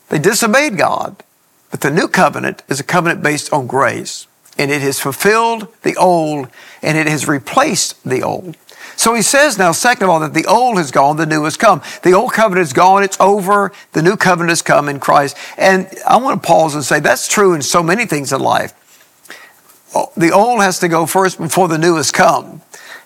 They 0.08 0.18
disobeyed 0.18 0.78
God. 0.78 1.22
But 1.70 1.80
the 1.80 1.90
new 1.90 2.08
covenant 2.08 2.62
is 2.68 2.80
a 2.80 2.84
covenant 2.84 3.22
based 3.22 3.52
on 3.52 3.66
grace, 3.66 4.26
and 4.56 4.70
it 4.70 4.82
has 4.82 5.00
fulfilled 5.00 5.68
the 5.82 5.96
old 5.96 6.48
and 6.82 6.96
it 6.96 7.06
has 7.06 7.28
replaced 7.28 8.02
the 8.04 8.22
old. 8.22 8.56
So 8.96 9.14
he 9.14 9.22
says 9.22 9.58
now, 9.58 9.70
second 9.70 10.04
of 10.04 10.10
all, 10.10 10.20
that 10.20 10.34
the 10.34 10.46
old 10.46 10.76
has 10.76 10.90
gone, 10.90 11.16
the 11.16 11.26
new 11.26 11.44
has 11.44 11.56
come. 11.56 11.82
The 12.02 12.14
old 12.14 12.32
covenant 12.32 12.66
is 12.66 12.72
gone, 12.72 13.04
it's 13.04 13.20
over, 13.20 13.72
the 13.92 14.02
new 14.02 14.16
covenant 14.16 14.50
has 14.50 14.62
come 14.62 14.88
in 14.88 14.98
Christ. 14.98 15.36
And 15.56 15.88
I 16.06 16.16
want 16.16 16.42
to 16.42 16.46
pause 16.46 16.74
and 16.74 16.82
say 16.82 16.98
that's 16.98 17.28
true 17.28 17.54
in 17.54 17.62
so 17.62 17.82
many 17.82 18.06
things 18.06 18.32
in 18.32 18.40
life. 18.40 18.74
The 20.16 20.32
old 20.32 20.62
has 20.62 20.80
to 20.80 20.88
go 20.88 21.06
first 21.06 21.38
before 21.38 21.68
the 21.68 21.78
new 21.78 21.96
has 21.96 22.10
come. 22.10 22.60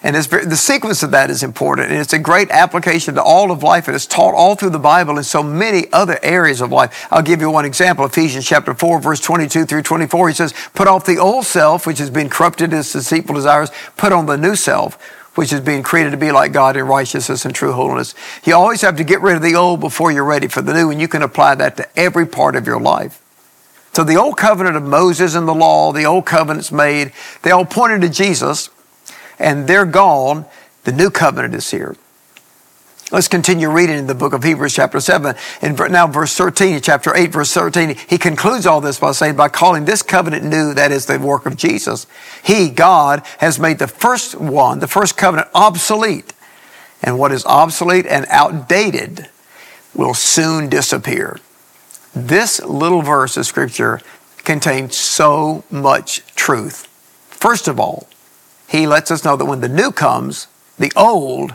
And 0.05 0.17
very, 0.27 0.45
the 0.45 0.57
sequence 0.57 1.03
of 1.05 1.13
that 1.13 1.31
is 1.31 1.45
important. 1.45 1.91
And 1.91 2.01
it's 2.01 2.13
a 2.13 2.19
great 2.19 2.51
application 2.51 3.15
to 3.15 3.23
all 3.23 3.53
of 3.53 3.63
life. 3.63 3.87
And 3.87 3.95
it's 3.95 4.07
taught 4.07 4.35
all 4.35 4.57
through 4.57 4.71
the 4.71 4.79
Bible 4.79 5.17
in 5.17 5.25
so 5.25 5.43
many 5.43 5.87
other 5.93 6.19
areas 6.23 6.61
of 6.61 6.73
life. 6.73 7.07
I'll 7.11 7.23
give 7.23 7.41
you 7.41 7.51
one 7.51 7.65
example. 7.65 8.05
Ephesians 8.05 8.45
chapter 8.45 8.75
4, 8.75 9.01
verse 9.01 9.21
22 9.21 9.65
through 9.65 9.83
24. 9.83 10.29
He 10.29 10.35
says, 10.35 10.55
Put 10.75 10.89
off 10.89 11.07
the 11.07 11.19
old 11.19 11.47
self, 11.47 11.87
which 11.87 11.99
has 11.99 12.11
been 12.11 12.29
corrupted 12.29 12.73
as 12.73 12.93
deceitful 12.93 13.35
desires. 13.35 13.71
Put 13.97 14.13
on 14.13 14.27
the 14.27 14.37
new 14.37 14.57
self, 14.57 15.01
which 15.37 15.53
is 15.53 15.61
being 15.61 15.85
created 15.85 16.11
to 16.11 16.17
be 16.17 16.33
like 16.33 16.53
God 16.53 16.77
in 16.77 16.85
righteousness 16.85 17.45
and 17.45 17.55
true 17.55 17.73
holiness. 17.73 18.17
You 18.43 18.55
always 18.55 18.81
have 18.81 18.97
to 18.97 19.05
get 19.05 19.21
rid 19.21 19.37
of 19.37 19.43
the 19.43 19.55
old 19.55 19.79
before 19.79 20.11
you're 20.11 20.25
ready 20.25 20.49
for 20.49 20.63
the 20.63 20.75
new. 20.75 20.91
And 20.91 21.01
you 21.01 21.07
can 21.07 21.23
apply 21.23 21.55
that 21.57 21.77
to 21.77 21.89
every 21.97 22.27
part 22.27 22.57
of 22.57 22.67
your 22.67 22.81
life. 22.81 23.21
So 23.93 24.03
the 24.03 24.17
old 24.17 24.37
covenant 24.37 24.77
of 24.77 24.83
Moses 24.83 25.37
and 25.37 25.47
the 25.47 25.55
law, 25.55 25.93
the 25.93 26.07
old 26.07 26.27
covenants 26.27 26.73
made, 26.73 27.13
they 27.43 27.53
all 27.53 27.67
pointed 27.67 28.01
to 28.01 28.09
Jesus 28.09 28.71
and 29.39 29.67
they're 29.67 29.87
gone. 29.87 30.47
The 30.85 30.93
new 30.93 31.11
covenant 31.11 31.55
is 31.55 31.71
here. 31.71 31.97
Let's 33.13 33.29
continue 33.29 33.69
reading 33.71 33.99
in 33.99 34.07
the 34.07 34.15
book 34.15 34.33
of 34.33 34.43
Hebrews, 34.43 34.73
chapter 34.73 34.99
7. 34.99 35.37
And 35.61 35.79
now, 35.91 36.07
verse 36.07 36.35
13, 36.35 36.81
chapter 36.81 37.15
8, 37.15 37.31
verse 37.31 37.53
13, 37.53 37.95
he 38.09 38.17
concludes 38.17 38.65
all 38.65 38.81
this 38.81 38.99
by 38.99 39.13
saying, 39.13 39.37
by 39.37 39.51
calling 39.51 39.85
this 39.85 40.01
covenant 40.01 40.45
new, 40.45 40.73
that 40.73 40.91
is 40.91 41.05
the 41.05 41.19
work 41.19 41.45
of 41.45 41.59
Jesus. 41.59 42.07
He, 42.43 42.71
God, 42.71 43.23
has 43.39 43.59
made 43.59 43.79
the 43.79 43.87
first 43.87 44.35
one, 44.41 44.79
the 44.79 44.89
first 44.89 45.19
covenant, 45.19 45.49
obsolete. 45.55 46.33
And 47.03 47.19
what 47.19 47.33
is 47.33 47.45
obsolete 47.45 48.07
and 48.07 48.25
outdated 48.31 49.29
will 49.95 50.15
soon 50.15 50.71
disappear. 50.71 51.39
This 52.15 52.63
little 52.63 53.03
verse 53.03 53.37
of 53.37 53.45
scripture 53.45 54.01
contains 54.39 54.97
so 54.97 55.65
much 55.71 56.25
truth. 56.35 56.87
First 57.29 57.69
of 57.69 57.79
all, 57.79 58.09
he 58.73 58.87
lets 58.87 59.11
us 59.11 59.23
know 59.23 59.37
that 59.37 59.45
when 59.45 59.61
the 59.61 59.69
new 59.69 59.93
comes, 59.93 60.47
the 60.79 60.91
old 60.97 61.55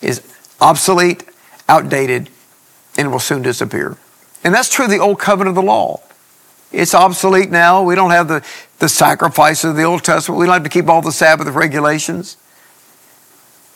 is 0.00 0.22
obsolete, 0.58 1.22
outdated, 1.68 2.30
and 2.96 3.12
will 3.12 3.18
soon 3.18 3.42
disappear. 3.42 3.98
And 4.42 4.54
that's 4.54 4.70
true 4.70 4.86
of 4.86 4.90
the 4.90 4.98
old 4.98 5.18
covenant 5.18 5.50
of 5.50 5.62
the 5.62 5.68
law. 5.68 6.00
It's 6.72 6.94
obsolete 6.94 7.50
now. 7.50 7.82
We 7.82 7.94
don't 7.94 8.10
have 8.10 8.28
the, 8.28 8.42
the 8.78 8.88
sacrifices 8.88 9.70
of 9.70 9.76
the 9.76 9.82
Old 9.82 10.02
Testament. 10.02 10.38
We 10.38 10.46
don't 10.46 10.54
have 10.54 10.62
to 10.62 10.70
keep 10.70 10.88
all 10.88 11.02
the 11.02 11.12
Sabbath 11.12 11.46
regulations. 11.48 12.38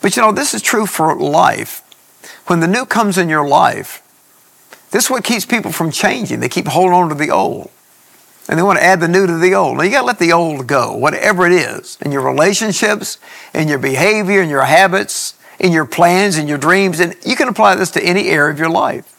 But 0.01 0.17
you 0.17 0.23
know, 0.23 0.33
this 0.33 0.55
is 0.55 0.63
true 0.63 0.87
for 0.87 1.15
life. 1.15 1.83
When 2.47 2.61
the 2.61 2.67
new 2.67 2.87
comes 2.87 3.19
in 3.19 3.29
your 3.29 3.47
life, 3.47 4.01
this 4.91 5.05
is 5.05 5.11
what 5.11 5.23
keeps 5.23 5.45
people 5.45 5.71
from 5.71 5.91
changing. 5.91 6.41
They 6.41 6.49
keep 6.49 6.69
holding 6.69 6.95
on 6.95 7.11
to 7.11 7.15
the 7.15 7.31
old 7.31 7.71
and 8.49 8.59
they 8.59 8.63
want 8.63 8.79
to 8.79 8.85
add 8.85 9.01
the 9.01 9.09
new 9.09 9.27
to 9.27 9.39
the 9.39 9.55
old. 9.55 9.79
Now 9.79 9.85
you 9.85 9.91
got 9.91 10.01
to 10.01 10.07
let 10.07 10.19
the 10.19 10.33
old 10.33 10.67
go, 10.67 10.95
whatever 10.95 11.47
it 11.47 11.53
is, 11.53 11.99
in 12.01 12.13
your 12.13 12.23
relationships, 12.23 13.19
in 13.55 13.69
your 13.69 13.79
behavior, 13.79 14.43
in 14.43 14.51
your 14.51 14.65
habits, 14.65 15.35
in 15.59 15.73
your 15.73 15.87
plans, 15.87 16.37
in 16.37 16.49
your 16.49 16.59
dreams, 16.59 17.01
and 17.01 17.17
you 17.25 17.37
can 17.37 17.49
apply 17.49 17.75
this 17.75 17.91
to 17.93 18.05
any 18.05 18.29
area 18.29 18.53
of 18.53 18.59
your 18.59 18.71
life. 18.71 19.11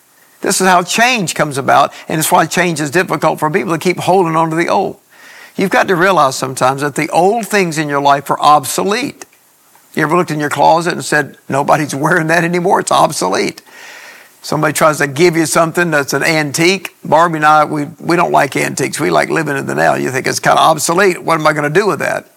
This 0.41 0.61
is 0.61 0.67
how 0.67 0.83
change 0.83 1.33
comes 1.33 1.57
about, 1.57 1.93
and 2.07 2.19
it's 2.19 2.31
why 2.31 2.45
change 2.45 2.79
is 2.79 2.91
difficult 2.91 3.39
for 3.39 3.49
people 3.49 3.73
to 3.73 3.79
keep 3.79 3.97
holding 3.97 4.35
on 4.35 4.49
to 4.51 4.55
the 4.55 4.69
old. 4.69 4.99
You've 5.55 5.71
got 5.71 5.87
to 5.87 5.95
realize 5.95 6.35
sometimes 6.35 6.81
that 6.81 6.95
the 6.95 7.09
old 7.09 7.47
things 7.47 7.77
in 7.77 7.87
your 7.87 8.01
life 8.01 8.29
are 8.29 8.39
obsolete. 8.39 9.25
You 9.95 10.03
ever 10.03 10.17
looked 10.17 10.31
in 10.31 10.39
your 10.39 10.49
closet 10.49 10.93
and 10.93 11.03
said, 11.03 11.37
nobody's 11.47 11.95
wearing 11.95 12.27
that 12.27 12.43
anymore? 12.43 12.81
It's 12.81 12.91
obsolete. 12.91 13.61
Somebody 14.45 14.73
tries 14.73 14.99
to 14.99 15.07
give 15.07 15.35
you 15.35 15.47
something 15.47 15.89
that's 15.89 16.13
an 16.13 16.21
antique. 16.21 16.95
Barbie 17.03 17.37
and 17.37 17.45
I, 17.47 17.65
we, 17.65 17.85
we 17.99 18.15
don't 18.15 18.31
like 18.31 18.55
antiques. 18.55 18.99
We 18.99 19.09
like 19.09 19.29
living 19.29 19.57
in 19.57 19.65
the 19.65 19.73
now. 19.73 19.95
You 19.95 20.11
think 20.11 20.27
it's 20.27 20.39
kind 20.39 20.59
of 20.59 20.63
obsolete. 20.63 21.23
What 21.23 21.39
am 21.39 21.47
I 21.47 21.53
going 21.53 21.63
to 21.63 21.79
do 21.79 21.87
with 21.87 21.97
that? 21.97 22.29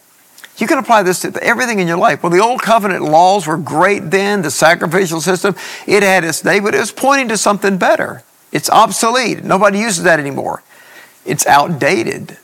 You 0.57 0.67
can 0.67 0.79
apply 0.79 1.03
this 1.03 1.21
to 1.21 1.43
everything 1.43 1.81
in 1.81 1.87
your 1.87 1.99
life. 1.99 2.23
Well, 2.23 2.33
the 2.33 2.38
old 2.38 2.62
covenant 2.62 3.05
laws 3.05 3.47
were 3.47 3.59
great 3.59 4.11
then, 4.11 4.41
the 4.41 4.50
sacrificial 4.50 5.21
system, 5.21 5.55
it 5.87 6.03
had 6.03 6.25
its 6.25 6.41
day, 6.41 6.61
but 6.61 6.75
it 6.75 6.79
was 6.79 6.93
pointing 6.93 7.29
to 7.29 7.37
something 7.37 7.77
better. 7.77 8.23
It's 8.53 8.71
obsolete. 8.71 9.45
Nobody 9.45 9.81
uses 9.81 10.05
that 10.05 10.19
anymore. 10.19 10.62
It's 11.27 11.47
outdated. 11.47 12.38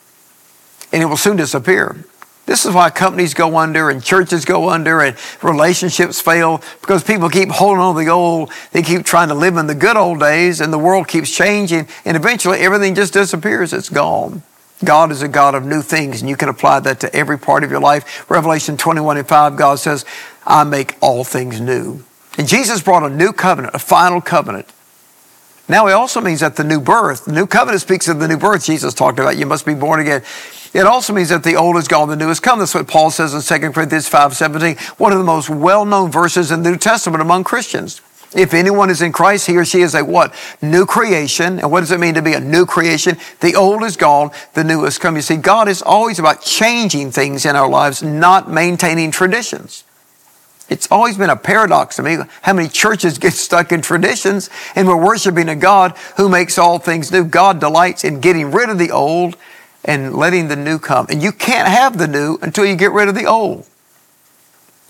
And 0.93 1.01
it 1.01 1.07
will 1.07 1.17
soon 1.17 1.37
disappear. 1.37 2.05
This 2.45 2.65
is 2.65 2.73
why 2.73 2.91
companies 2.91 3.33
go 3.33 3.57
under 3.57 3.89
and 3.89 4.03
churches 4.03 4.45
go 4.45 4.69
under 4.69 5.01
and 5.01 5.17
relationships 5.41 6.21
fail 6.21 6.61
because 6.81 7.03
people 7.03 7.29
keep 7.29 7.49
holding 7.49 7.81
on 7.81 7.95
to 7.95 8.01
the 8.01 8.09
old. 8.09 8.51
They 8.71 8.83
keep 8.83 9.03
trying 9.03 9.29
to 9.29 9.33
live 9.33 9.57
in 9.57 9.65
the 9.65 9.75
good 9.75 9.97
old 9.97 10.19
days 10.19 10.61
and 10.61 10.71
the 10.71 10.77
world 10.77 11.07
keeps 11.07 11.35
changing 11.35 11.87
and 12.05 12.15
eventually 12.15 12.59
everything 12.59 12.93
just 12.93 13.13
disappears. 13.13 13.73
It's 13.73 13.89
gone. 13.89 14.43
God 14.83 15.11
is 15.11 15.23
a 15.23 15.27
God 15.27 15.55
of 15.55 15.65
new 15.65 15.81
things 15.81 16.21
and 16.21 16.29
you 16.29 16.35
can 16.35 16.49
apply 16.49 16.81
that 16.81 16.99
to 16.99 17.15
every 17.15 17.39
part 17.39 17.63
of 17.63 17.71
your 17.71 17.79
life. 17.79 18.29
Revelation 18.29 18.77
21 18.77 19.17
and 19.17 19.27
5, 19.27 19.55
God 19.55 19.79
says, 19.79 20.05
I 20.45 20.63
make 20.63 20.97
all 21.01 21.23
things 21.23 21.59
new. 21.59 22.03
And 22.37 22.47
Jesus 22.47 22.81
brought 22.81 23.03
a 23.03 23.09
new 23.09 23.31
covenant, 23.31 23.73
a 23.73 23.79
final 23.79 24.21
covenant. 24.21 24.71
Now, 25.67 25.87
it 25.87 25.93
also 25.93 26.21
means 26.21 26.41
that 26.41 26.55
the 26.55 26.63
new 26.63 26.79
birth, 26.79 27.25
the 27.25 27.31
new 27.31 27.47
covenant 27.47 27.81
speaks 27.81 28.07
of 28.07 28.19
the 28.19 28.27
new 28.27 28.37
birth 28.37 28.65
Jesus 28.65 28.93
talked 28.93 29.19
about. 29.19 29.37
You 29.37 29.47
must 29.47 29.65
be 29.65 29.73
born 29.73 29.99
again. 29.99 30.21
It 30.73 30.85
also 30.85 31.13
means 31.13 31.29
that 31.29 31.43
the 31.43 31.55
old 31.55 31.77
is 31.77 31.87
gone, 31.87 32.09
the 32.09 32.15
new 32.15 32.27
has 32.27 32.39
come. 32.39 32.59
That's 32.59 32.75
what 32.75 32.87
Paul 32.87 33.09
says 33.09 33.33
in 33.33 33.41
2 33.41 33.71
Corinthians 33.71 34.09
5.17, 34.09 34.77
one 34.99 35.11
of 35.11 35.17
the 35.17 35.23
most 35.23 35.49
well-known 35.49 36.11
verses 36.11 36.51
in 36.51 36.61
the 36.61 36.71
New 36.71 36.77
Testament 36.77 37.21
among 37.21 37.45
Christians. 37.45 38.01
If 38.35 38.53
anyone 38.53 38.89
is 38.89 39.01
in 39.01 39.13
Christ, 39.13 39.47
he 39.47 39.55
or 39.55 39.63
she 39.63 39.81
is 39.81 39.95
a 39.95 40.03
what? 40.03 40.35
New 40.61 40.85
creation. 40.85 41.59
And 41.59 41.71
what 41.71 41.79
does 41.79 41.91
it 41.91 41.99
mean 41.99 42.15
to 42.15 42.21
be 42.21 42.33
a 42.33 42.39
new 42.39 42.65
creation? 42.65 43.17
The 43.39 43.55
old 43.55 43.83
is 43.83 43.95
gone, 43.95 44.31
the 44.53 44.63
new 44.63 44.83
has 44.83 44.97
come. 44.97 45.15
You 45.15 45.21
see, 45.21 45.37
God 45.37 45.69
is 45.69 45.81
always 45.81 46.19
about 46.19 46.41
changing 46.41 47.11
things 47.11 47.45
in 47.45 47.55
our 47.55 47.69
lives, 47.69 48.03
not 48.03 48.51
maintaining 48.51 49.11
traditions. 49.11 49.85
It's 50.67 50.91
always 50.91 51.17
been 51.17 51.29
a 51.29 51.35
paradox 51.35 51.97
to 51.97 52.03
me 52.03 52.17
how 52.41 52.53
many 52.53 52.69
churches 52.69 53.17
get 53.17 53.33
stuck 53.33 53.71
in 53.71 53.81
traditions 53.81 54.49
and 54.75 54.87
we're 54.87 55.03
worshiping 55.03 55.47
a 55.49 55.55
God 55.55 55.95
who 56.17 56.27
makes 56.27 56.57
all 56.57 56.79
things 56.79 57.11
new. 57.11 57.23
God 57.23 57.59
delights 57.59 58.03
in 58.03 58.19
getting 58.19 58.51
rid 58.51 58.69
of 58.69 58.79
the 58.79 58.91
old 58.91 59.37
and 59.83 60.15
letting 60.15 60.47
the 60.47 60.55
new 60.55 60.79
come. 60.79 61.05
And 61.09 61.21
you 61.21 61.31
can't 61.31 61.67
have 61.67 61.97
the 61.97 62.07
new 62.07 62.39
until 62.41 62.65
you 62.65 62.75
get 62.75 62.91
rid 62.91 63.07
of 63.07 63.15
the 63.15 63.25
old. 63.25 63.67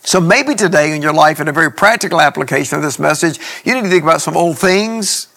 So 0.04 0.22
maybe 0.22 0.56
today 0.56 0.96
in 0.96 1.02
your 1.02 1.14
life, 1.14 1.40
in 1.40 1.48
a 1.48 1.52
very 1.52 1.72
practical 1.72 2.22
application 2.22 2.78
of 2.78 2.84
this 2.84 3.00
message, 3.00 3.40
you 3.66 3.74
need 3.74 3.82
to 3.82 3.90
think 3.90 4.04
about 4.04 4.22
some 4.22 4.38
old 4.38 4.58
things, 4.58 5.28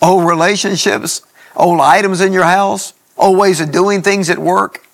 old 0.00 0.24
relationships, 0.26 1.22
old 1.56 1.80
items 1.80 2.20
in 2.20 2.32
your 2.32 2.44
house, 2.44 2.94
old 3.18 3.36
ways 3.36 3.60
of 3.60 3.72
doing 3.72 4.00
things 4.00 4.30
at 4.30 4.38
work, 4.38 4.86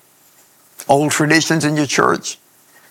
old 0.89 1.13
traditions 1.13 1.65
in 1.65 1.77
your 1.77 1.87
church. 1.87 2.39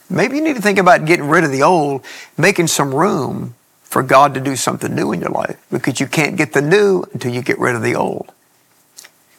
Maybe 0.09 0.37
you 0.37 0.43
need 0.43 0.55
to 0.55 0.61
think 0.61 0.79
about 0.79 1.05
getting 1.05 1.27
rid 1.27 1.43
of 1.43 1.51
the 1.51 1.63
old, 1.63 2.05
making 2.37 2.67
some 2.67 2.93
room 2.93 3.55
for 3.83 4.03
God 4.03 4.33
to 4.33 4.39
do 4.39 4.55
something 4.55 4.93
new 4.93 5.11
in 5.11 5.21
your 5.21 5.29
life 5.29 5.57
because 5.71 5.99
you 5.99 6.07
can't 6.07 6.37
get 6.37 6.53
the 6.53 6.61
new 6.61 7.03
until 7.13 7.33
you 7.33 7.41
get 7.41 7.59
rid 7.59 7.75
of 7.75 7.81
the 7.81 7.95
old. 7.95 8.31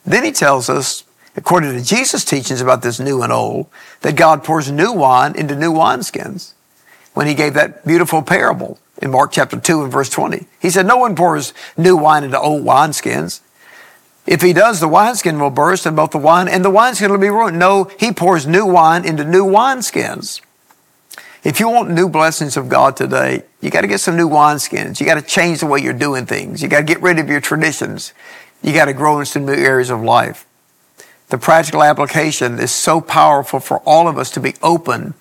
Then 0.04 0.24
he 0.24 0.32
tells 0.32 0.68
us 0.68 1.04
according 1.38 1.72
to 1.72 1.82
Jesus' 1.82 2.24
teachings 2.24 2.60
about 2.60 2.82
this 2.82 2.98
new 2.98 3.22
and 3.22 3.32
old, 3.32 3.68
that 4.00 4.16
God 4.16 4.42
pours 4.42 4.70
new 4.70 4.92
wine 4.92 5.36
into 5.36 5.54
new 5.54 5.72
wineskins 5.72 6.52
when 7.14 7.28
he 7.28 7.34
gave 7.34 7.54
that 7.54 7.86
beautiful 7.86 8.22
parable 8.22 8.78
in 9.00 9.12
Mark 9.12 9.30
chapter 9.30 9.58
2 9.58 9.84
and 9.84 9.92
verse 9.92 10.10
20. 10.10 10.46
He 10.58 10.68
said, 10.68 10.84
No 10.84 10.96
one 10.96 11.14
pours 11.14 11.54
new 11.76 11.96
wine 11.96 12.24
into 12.24 12.38
old 12.38 12.64
wineskins. 12.64 13.40
If 14.26 14.42
he 14.42 14.52
does, 14.52 14.80
the 14.80 14.88
wineskin 14.88 15.38
will 15.38 15.50
burst 15.50 15.86
and 15.86 15.96
both 15.96 16.10
the 16.10 16.18
wine 16.18 16.48
and 16.48 16.64
the 16.64 16.70
wineskin 16.70 17.10
will 17.10 17.18
be 17.18 17.30
ruined. 17.30 17.58
No, 17.58 17.84
he 17.98 18.12
pours 18.12 18.46
new 18.46 18.66
wine 18.66 19.04
into 19.04 19.24
new 19.24 19.44
wineskins. 19.44 20.40
If 21.48 21.60
you 21.60 21.70
want 21.70 21.88
new 21.88 22.10
blessings 22.10 22.58
of 22.58 22.68
God 22.68 22.94
today, 22.94 23.42
you 23.62 23.70
got 23.70 23.80
to 23.80 23.86
get 23.86 24.00
some 24.00 24.18
new 24.18 24.28
wineskins. 24.28 25.00
You 25.00 25.06
got 25.06 25.14
to 25.14 25.22
change 25.22 25.60
the 25.60 25.66
way 25.66 25.80
you're 25.80 25.94
doing 25.94 26.26
things. 26.26 26.60
You 26.60 26.68
got 26.68 26.80
to 26.80 26.84
get 26.84 27.00
rid 27.00 27.18
of 27.18 27.30
your 27.30 27.40
traditions. 27.40 28.12
You 28.62 28.74
got 28.74 28.84
to 28.84 28.92
grow 28.92 29.18
in 29.18 29.24
some 29.24 29.46
new 29.46 29.54
areas 29.54 29.88
of 29.88 30.02
life. 30.02 30.44
The 31.30 31.38
practical 31.38 31.82
application 31.82 32.58
is 32.58 32.70
so 32.70 33.00
powerful 33.00 33.60
for 33.60 33.78
all 33.86 34.08
of 34.08 34.18
us 34.18 34.30
to 34.32 34.40
be 34.40 34.56
open 34.62 35.14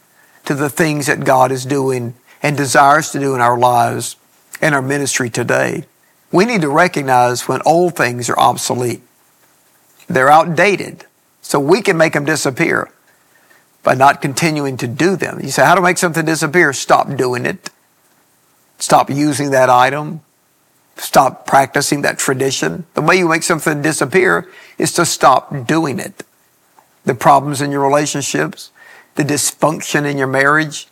to 0.44 0.54
the 0.54 0.68
things 0.68 1.08
that 1.08 1.24
God 1.24 1.50
is 1.50 1.66
doing 1.66 2.14
and 2.44 2.58
desires 2.58 3.12
to 3.12 3.20
do 3.20 3.34
in 3.34 3.40
our 3.40 3.58
lives 3.58 4.18
and 4.60 4.76
our 4.76 4.82
ministry 4.82 5.30
today. 5.30 5.86
We 6.34 6.44
need 6.44 6.60
to 6.60 6.70
recognize 6.70 7.48
when 7.48 7.62
old 7.66 7.96
things 7.96 8.30
are 8.30 8.38
obsolete. 8.38 9.02
They're 10.10 10.30
outdated. 10.30 11.06
So 11.42 11.58
we 11.58 11.82
can 11.82 11.96
make 11.96 12.12
them 12.12 12.26
disappear 12.26 12.92
by 13.88 13.94
not 13.94 14.22
continuing 14.22 14.76
to 14.76 14.86
do 14.86 15.16
them. 15.16 15.40
You 15.42 15.50
say, 15.50 15.64
how 15.64 15.74
to 15.74 15.80
make 15.80 15.98
something 15.98 16.26
disappear? 16.26 16.74
Stop 16.74 17.16
doing 17.16 17.46
it. 17.46 17.70
Stop 18.80 19.10
using 19.10 19.52
that 19.52 19.70
item. 19.70 20.20
Stop 20.98 21.48
practicing 21.48 22.02
that 22.02 22.18
tradition. 22.20 22.86
The 22.96 23.02
way 23.02 23.16
you 23.16 23.30
make 23.30 23.44
something 23.44 23.82
disappear 23.82 24.46
is 24.78 24.92
to 24.96 25.06
stop 25.06 25.66
doing 25.66 26.00
it. 26.00 26.26
The 27.06 27.16
problems 27.16 27.62
in 27.62 27.72
your 27.72 27.82
relationships, 27.82 28.72
the 29.16 29.24
dysfunction 29.24 30.04
in 30.04 30.18
your 30.18 30.28
marriage. 30.28 30.90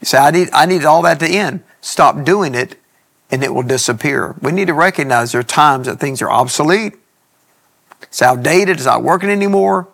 You 0.00 0.06
say, 0.06 0.16
I 0.16 0.30
need, 0.30 0.48
I 0.54 0.64
need 0.64 0.86
all 0.86 1.02
that 1.02 1.20
to 1.20 1.28
end. 1.28 1.62
Stop 1.82 2.24
doing 2.24 2.54
it 2.54 2.80
and 3.30 3.44
it 3.44 3.52
will 3.52 3.64
disappear. 3.64 4.34
We 4.40 4.50
need 4.52 4.68
to 4.68 4.72
recognize 4.72 5.32
there 5.32 5.42
are 5.42 5.44
times 5.44 5.88
that 5.88 6.00
things 6.00 6.22
are 6.22 6.30
obsolete. 6.30 6.94
It's 8.00 8.22
outdated. 8.22 8.78
It's 8.78 8.86
not 8.86 9.02
working 9.02 9.28
anymore. 9.28 9.88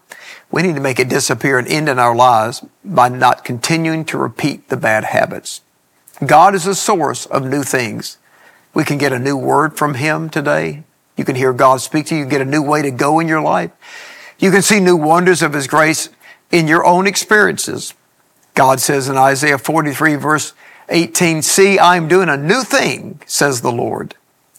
We 0.51 0.63
need 0.63 0.75
to 0.75 0.81
make 0.81 0.99
it 0.99 1.09
disappear 1.09 1.59
and 1.59 1.69
end 1.69 1.89
in 1.89 1.99
our 1.99 2.15
lives 2.15 2.65
by 2.85 3.09
not 3.09 3.45
continuing 3.45 4.05
to 4.07 4.19
repeat 4.19 4.69
the 4.69 4.77
bad 4.77 5.05
habits. 5.05 5.61
God 6.25 6.55
is 6.55 6.65
the 6.65 6.75
source 6.75 7.27
of 7.27 7.45
new 7.45 7.63
things. 7.63 8.19
We 8.73 8.85
can 8.85 8.99
get 8.99 9.13
a 9.13 9.19
new 9.19 9.37
word 9.37 9.77
from 9.77 9.95
Him 9.95 10.31
today. 10.31 10.85
You 11.17 11.25
can 11.25 11.35
hear 11.35 11.53
God 11.53 11.81
speak 11.81 12.07
to 12.07 12.15
you. 12.15 12.25
You 12.25 12.27
get 12.27 12.41
a 12.41 12.47
new 12.47 12.63
way 12.63 12.83
to 12.83 12.91
go 12.91 13.21
in 13.21 13.29
your 13.29 13.41
life. 13.41 13.71
You 14.39 14.51
can 14.51 14.63
see 14.63 14.81
new 14.81 14.97
wonders 14.97 15.43
of 15.43 15.53
His 15.53 15.67
grace 15.67 16.11
in 16.51 16.69
your 16.69 16.85
own 16.87 17.07
experiences. 17.07 17.95
God 18.55 18.81
says 18.81 19.09
in 19.09 19.17
Isaiah 19.17 19.59
43 19.59 20.15
verse 20.17 20.53
18, 20.89 21.43
see, 21.43 21.79
I 21.79 21.97
am 21.97 22.09
doing 22.09 22.29
a 22.29 22.37
new 22.37 22.63
thing, 22.63 23.21
says 23.27 23.61
the 23.61 23.73
Lord. 23.73 24.15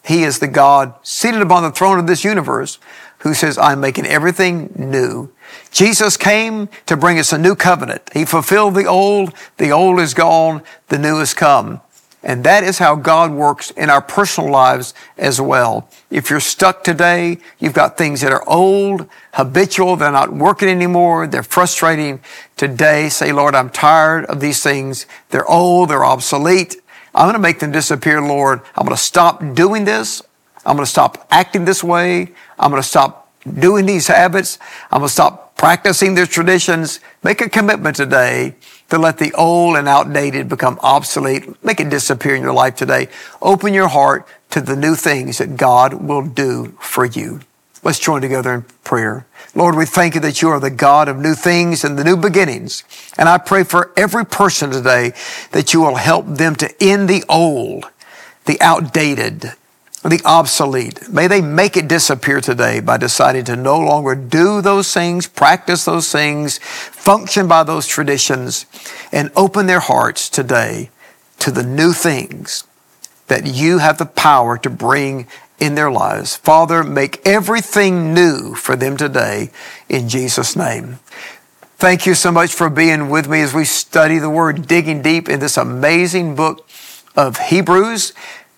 He 0.08 0.24
is 0.24 0.40
the 0.40 0.48
God 0.48 0.94
seated 1.04 1.42
upon 1.42 1.64
the 1.64 1.72
throne 1.72 2.00
of 2.00 2.08
this 2.08 2.24
universe 2.24 2.80
who 3.20 3.34
says, 3.34 3.58
I'm 3.58 3.82
making 3.82 4.06
everything 4.06 4.72
new. 4.74 5.30
Jesus 5.70 6.16
came 6.16 6.70
to 6.86 6.96
bring 6.96 7.20
us 7.20 7.34
a 7.34 7.38
new 7.38 7.56
covenant. 7.56 8.10
He 8.14 8.24
fulfilled 8.24 8.76
the 8.76 8.86
old. 8.86 9.34
The 9.58 9.72
old 9.72 10.00
is 10.00 10.14
gone. 10.14 10.64
The 10.88 10.98
new 10.98 11.20
has 11.20 11.34
come. 11.34 11.82
And 12.24 12.46
that 12.46 12.64
is 12.64 12.78
how 12.78 12.96
God 12.96 13.32
works 13.32 13.72
in 13.72 13.90
our 13.90 14.02
personal 14.02 14.50
lives 14.50 14.94
as 15.18 15.42
well. 15.42 15.90
If 16.10 16.30
you're 16.30 16.40
stuck 16.40 16.86
today, 16.86 17.38
you've 17.60 17.74
got 17.74 17.98
things 17.98 18.22
that 18.22 18.32
are 18.32 18.48
old, 18.48 19.10
habitual, 19.34 19.98
they're 19.98 20.12
not 20.12 20.34
working 20.34 20.70
anymore, 20.70 21.28
they're 21.28 21.44
frustrating. 21.44 22.22
Today, 22.56 23.10
say, 23.10 23.34
Lord, 23.34 23.56
I'm 23.56 23.70
tired 23.70 24.26
of 24.26 24.40
these 24.40 24.64
things. 24.64 25.06
They're 25.30 25.48
old, 25.48 25.90
they're 25.90 26.06
obsolete. 26.06 26.78
I'm 27.18 27.26
going 27.26 27.34
to 27.34 27.40
make 27.40 27.58
them 27.58 27.72
disappear, 27.72 28.22
Lord. 28.22 28.62
I'm 28.76 28.86
going 28.86 28.96
to 28.96 29.02
stop 29.02 29.42
doing 29.56 29.86
this. 29.86 30.22
I'm 30.64 30.76
going 30.76 30.86
to 30.86 30.92
stop 30.92 31.26
acting 31.32 31.66
this 31.66 31.84
way. 31.84 32.32
I'm 32.60 32.70
going 32.70 32.82
to 32.82 32.88
stop 32.88 33.32
doing 33.60 33.88
these 33.88 34.06
habits. 34.06 34.60
I'm 34.92 35.00
going 35.00 35.08
to 35.08 35.14
stop 35.14 35.56
practicing 35.58 36.14
these 36.14 36.28
traditions. 36.28 37.00
Make 37.24 37.42
a 37.42 37.50
commitment 37.50 37.96
today 37.96 38.54
to 38.90 39.00
let 39.00 39.18
the 39.18 39.34
old 39.34 39.78
and 39.78 39.88
outdated 39.88 40.48
become 40.48 40.78
obsolete. 40.84 41.64
Make 41.64 41.80
it 41.80 41.90
disappear 41.90 42.36
in 42.36 42.44
your 42.44 42.54
life 42.54 42.76
today. 42.76 43.08
Open 43.42 43.74
your 43.74 43.88
heart 43.88 44.28
to 44.52 44.62
the 44.62 44.76
new 44.76 44.94
things 44.94 45.40
that 45.40 45.58
God 45.58 45.96
will 45.96 46.22
do 46.22 46.78
for 46.80 47.04
you. 47.04 47.40
Let's 47.82 48.00
join 48.00 48.22
together 48.22 48.54
in 48.54 48.62
prayer. 48.84 49.26
Lord, 49.58 49.76
we 49.76 49.88
thank 49.88 50.14
you 50.14 50.22
that 50.22 50.44
you 50.44 50.50
are 50.50 50.60
the 50.60 50.70
God 50.70 51.08
of 51.08 51.18
new 51.18 51.34
things 51.34 51.84
and 51.84 51.98
the 51.98 52.04
new 52.04 52.16
beginnings. 52.16 52.84
And 53.18 53.28
I 53.28 53.40
pray 53.40 53.64
for 53.64 53.92
every 53.98 54.24
person 54.24 54.70
today 54.70 55.14
that 55.52 55.74
you 55.74 55.82
will 55.82 55.96
help 55.96 56.28
them 56.28 56.56
to 56.58 56.72
end 56.80 57.10
the 57.10 57.24
old, 57.28 57.86
the 58.46 58.62
outdated, 58.62 59.54
the 60.04 60.22
obsolete. 60.26 61.10
May 61.10 61.26
they 61.26 61.42
make 61.42 61.76
it 61.76 61.88
disappear 61.88 62.40
today 62.40 62.82
by 62.82 62.98
deciding 62.98 63.46
to 63.46 63.56
no 63.56 63.80
longer 63.80 64.14
do 64.14 64.62
those 64.62 64.94
things, 64.94 65.26
practice 65.26 65.86
those 65.86 66.12
things, 66.12 66.60
function 66.60 67.48
by 67.48 67.64
those 67.64 67.88
traditions, 67.88 68.68
and 69.12 69.32
open 69.36 69.66
their 69.66 69.80
hearts 69.80 70.30
today 70.30 70.92
to 71.40 71.50
the 71.50 71.64
new 71.64 71.94
things 71.94 72.64
that 73.26 73.48
you 73.48 73.80
have 73.80 73.98
the 73.98 74.06
power 74.06 74.56
to 74.60 74.70
bring 74.70 75.26
in 75.60 75.76
their 75.76 75.92
lives. 75.92 76.36
Father, 76.36 76.84
make 76.84 77.26
everything 77.26 78.14
new 78.14 78.54
for 78.56 78.76
them 78.76 78.98
today 78.98 79.52
in 79.90 80.08
Jesus' 80.08 80.56
name. 80.56 81.00
Thank 81.78 82.06
you 82.06 82.16
so 82.16 82.32
much 82.32 82.54
for 82.54 82.70
being 82.70 83.10
with 83.10 83.28
me 83.28 83.42
as 83.42 83.54
we 83.54 83.66
study 83.66 84.18
the 84.18 84.30
Word, 84.30 84.68
digging 84.68 85.02
deep 85.02 85.30
in 85.30 85.40
this 85.40 85.58
amazing 85.58 86.36
book 86.36 86.68
of 87.16 87.38
Hebrews. 87.38 88.14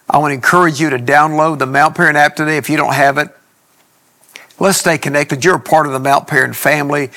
I 0.10 0.18
want 0.18 0.32
to 0.32 0.36
encourage 0.36 0.80
you 0.80 0.90
to 0.90 0.98
download 0.98 1.60
the 1.60 1.66
Mount 1.66 1.96
Paran 1.96 2.16
app 2.16 2.36
today 2.36 2.58
if 2.58 2.70
you 2.70 2.78
don't 2.78 2.94
have 2.94 3.18
it. 3.18 3.30
Let's 4.60 4.78
stay 4.78 4.98
connected. 4.98 5.46
You're 5.46 5.56
a 5.56 5.60
part 5.60 5.86
of 5.86 5.94
the 5.94 6.00
Mount 6.00 6.28
Paran 6.28 6.54
family. 6.54 7.12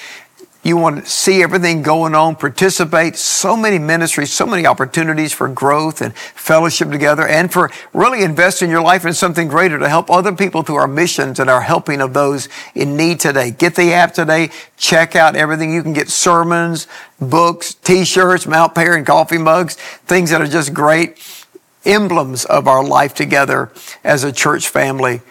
You 0.64 0.76
want 0.76 1.04
to 1.04 1.10
see 1.10 1.42
everything 1.42 1.82
going 1.82 2.14
on, 2.14 2.36
participate. 2.36 3.16
So 3.16 3.56
many 3.56 3.80
ministries, 3.80 4.32
so 4.32 4.46
many 4.46 4.64
opportunities 4.64 5.32
for 5.32 5.48
growth 5.48 6.00
and 6.00 6.14
fellowship 6.14 6.88
together 6.90 7.26
and 7.26 7.52
for 7.52 7.68
really 7.92 8.22
investing 8.22 8.70
your 8.70 8.80
life 8.80 9.04
in 9.04 9.12
something 9.12 9.48
greater 9.48 9.76
to 9.80 9.88
help 9.88 10.08
other 10.08 10.32
people 10.32 10.62
through 10.62 10.76
our 10.76 10.86
missions 10.86 11.40
and 11.40 11.50
our 11.50 11.62
helping 11.62 12.00
of 12.00 12.14
those 12.14 12.48
in 12.76 12.96
need 12.96 13.18
today. 13.18 13.50
Get 13.50 13.74
the 13.74 13.92
app 13.92 14.14
today. 14.14 14.50
Check 14.76 15.16
out 15.16 15.34
everything. 15.34 15.72
You 15.72 15.82
can 15.82 15.94
get 15.94 16.08
sermons, 16.08 16.86
books, 17.20 17.74
t-shirts, 17.74 18.46
Mount 18.46 18.72
Paran 18.72 19.04
coffee 19.04 19.38
mugs, 19.38 19.74
things 19.74 20.30
that 20.30 20.40
are 20.40 20.46
just 20.46 20.72
great 20.72 21.18
emblems 21.84 22.44
of 22.44 22.68
our 22.68 22.84
life 22.84 23.14
together 23.14 23.72
as 24.04 24.22
a 24.22 24.30
church 24.30 24.68
family. 24.68 25.22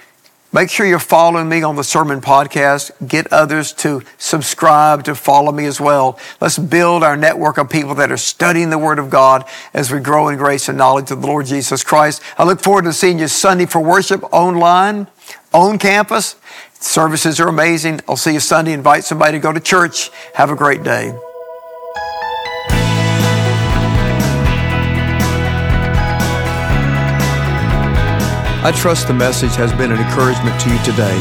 Make 0.54 0.70
sure 0.70 0.86
you're 0.86 1.00
following 1.00 1.48
me 1.48 1.64
on 1.64 1.78
the 1.78 1.84
Sermon 1.84 2.20
Podcast. 2.20 2.92
Get 3.08 3.32
others 3.32 3.72
to 3.74 4.02
subscribe, 4.18 5.06
to 5.06 5.16
follow 5.16 5.54
me 5.54 5.66
as 5.66 5.80
well. 5.80 6.20
Let's 6.42 6.58
build 6.58 7.04
our 7.04 7.16
network 7.16 7.58
of 7.58 7.70
people 7.70 7.96
that 7.96 8.12
are 8.12 8.18
studying 8.18 8.70
the 8.70 8.78
Word 8.78 9.00
of 9.00 9.10
God 9.10 9.46
as 9.74 9.92
we 9.92 10.02
grow 10.02 10.28
in 10.28 10.38
grace 10.38 10.68
and 10.68 10.78
knowledge 10.78 11.10
of 11.10 11.22
the 11.22 11.28
Lord 11.28 11.46
Jesus 11.46 11.86
Christ. 11.86 12.22
I 12.38 12.44
look 12.44 12.60
forward 12.60 12.84
to 12.84 12.92
seeing 12.92 13.18
you 13.18 13.30
Sunday 13.30 13.66
for 13.66 13.80
worship 13.80 14.24
online, 14.34 15.08
on 15.54 15.78
campus. 15.78 16.36
Services 16.74 17.40
are 17.40 17.48
amazing. 17.48 18.02
I'll 18.10 18.18
see 18.18 18.34
you 18.34 18.42
Sunday. 18.42 18.74
Invite 18.74 19.06
somebody 19.06 19.38
to 19.38 19.40
go 19.40 19.54
to 19.54 19.60
church. 19.62 20.10
Have 20.34 20.50
a 20.50 20.56
great 20.56 20.84
day. 20.84 21.14
I 28.64 28.72
trust 28.72 29.08
the 29.08 29.14
message 29.14 29.56
has 29.56 29.74
been 29.74 29.92
an 29.92 30.00
encouragement 30.00 30.60
to 30.62 30.70
you 30.70 30.78
today. 30.84 31.18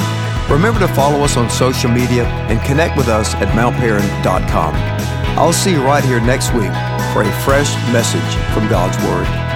Remember 0.50 0.80
to 0.80 0.88
follow 0.88 1.24
us 1.24 1.36
on 1.36 1.48
social 1.48 1.90
media 1.90 2.26
and 2.50 2.60
connect 2.62 2.96
with 2.96 3.08
us 3.08 3.34
at 3.36 3.48
mountparan.com. 3.56 4.74
I'll 5.38 5.52
see 5.52 5.72
you 5.72 5.82
right 5.82 6.04
here 6.04 6.20
next 6.20 6.52
week 6.52 6.72
for 7.12 7.22
a 7.22 7.32
fresh 7.44 7.72
message 7.92 8.34
from 8.52 8.68
God's 8.68 8.96
Word. 9.04 9.49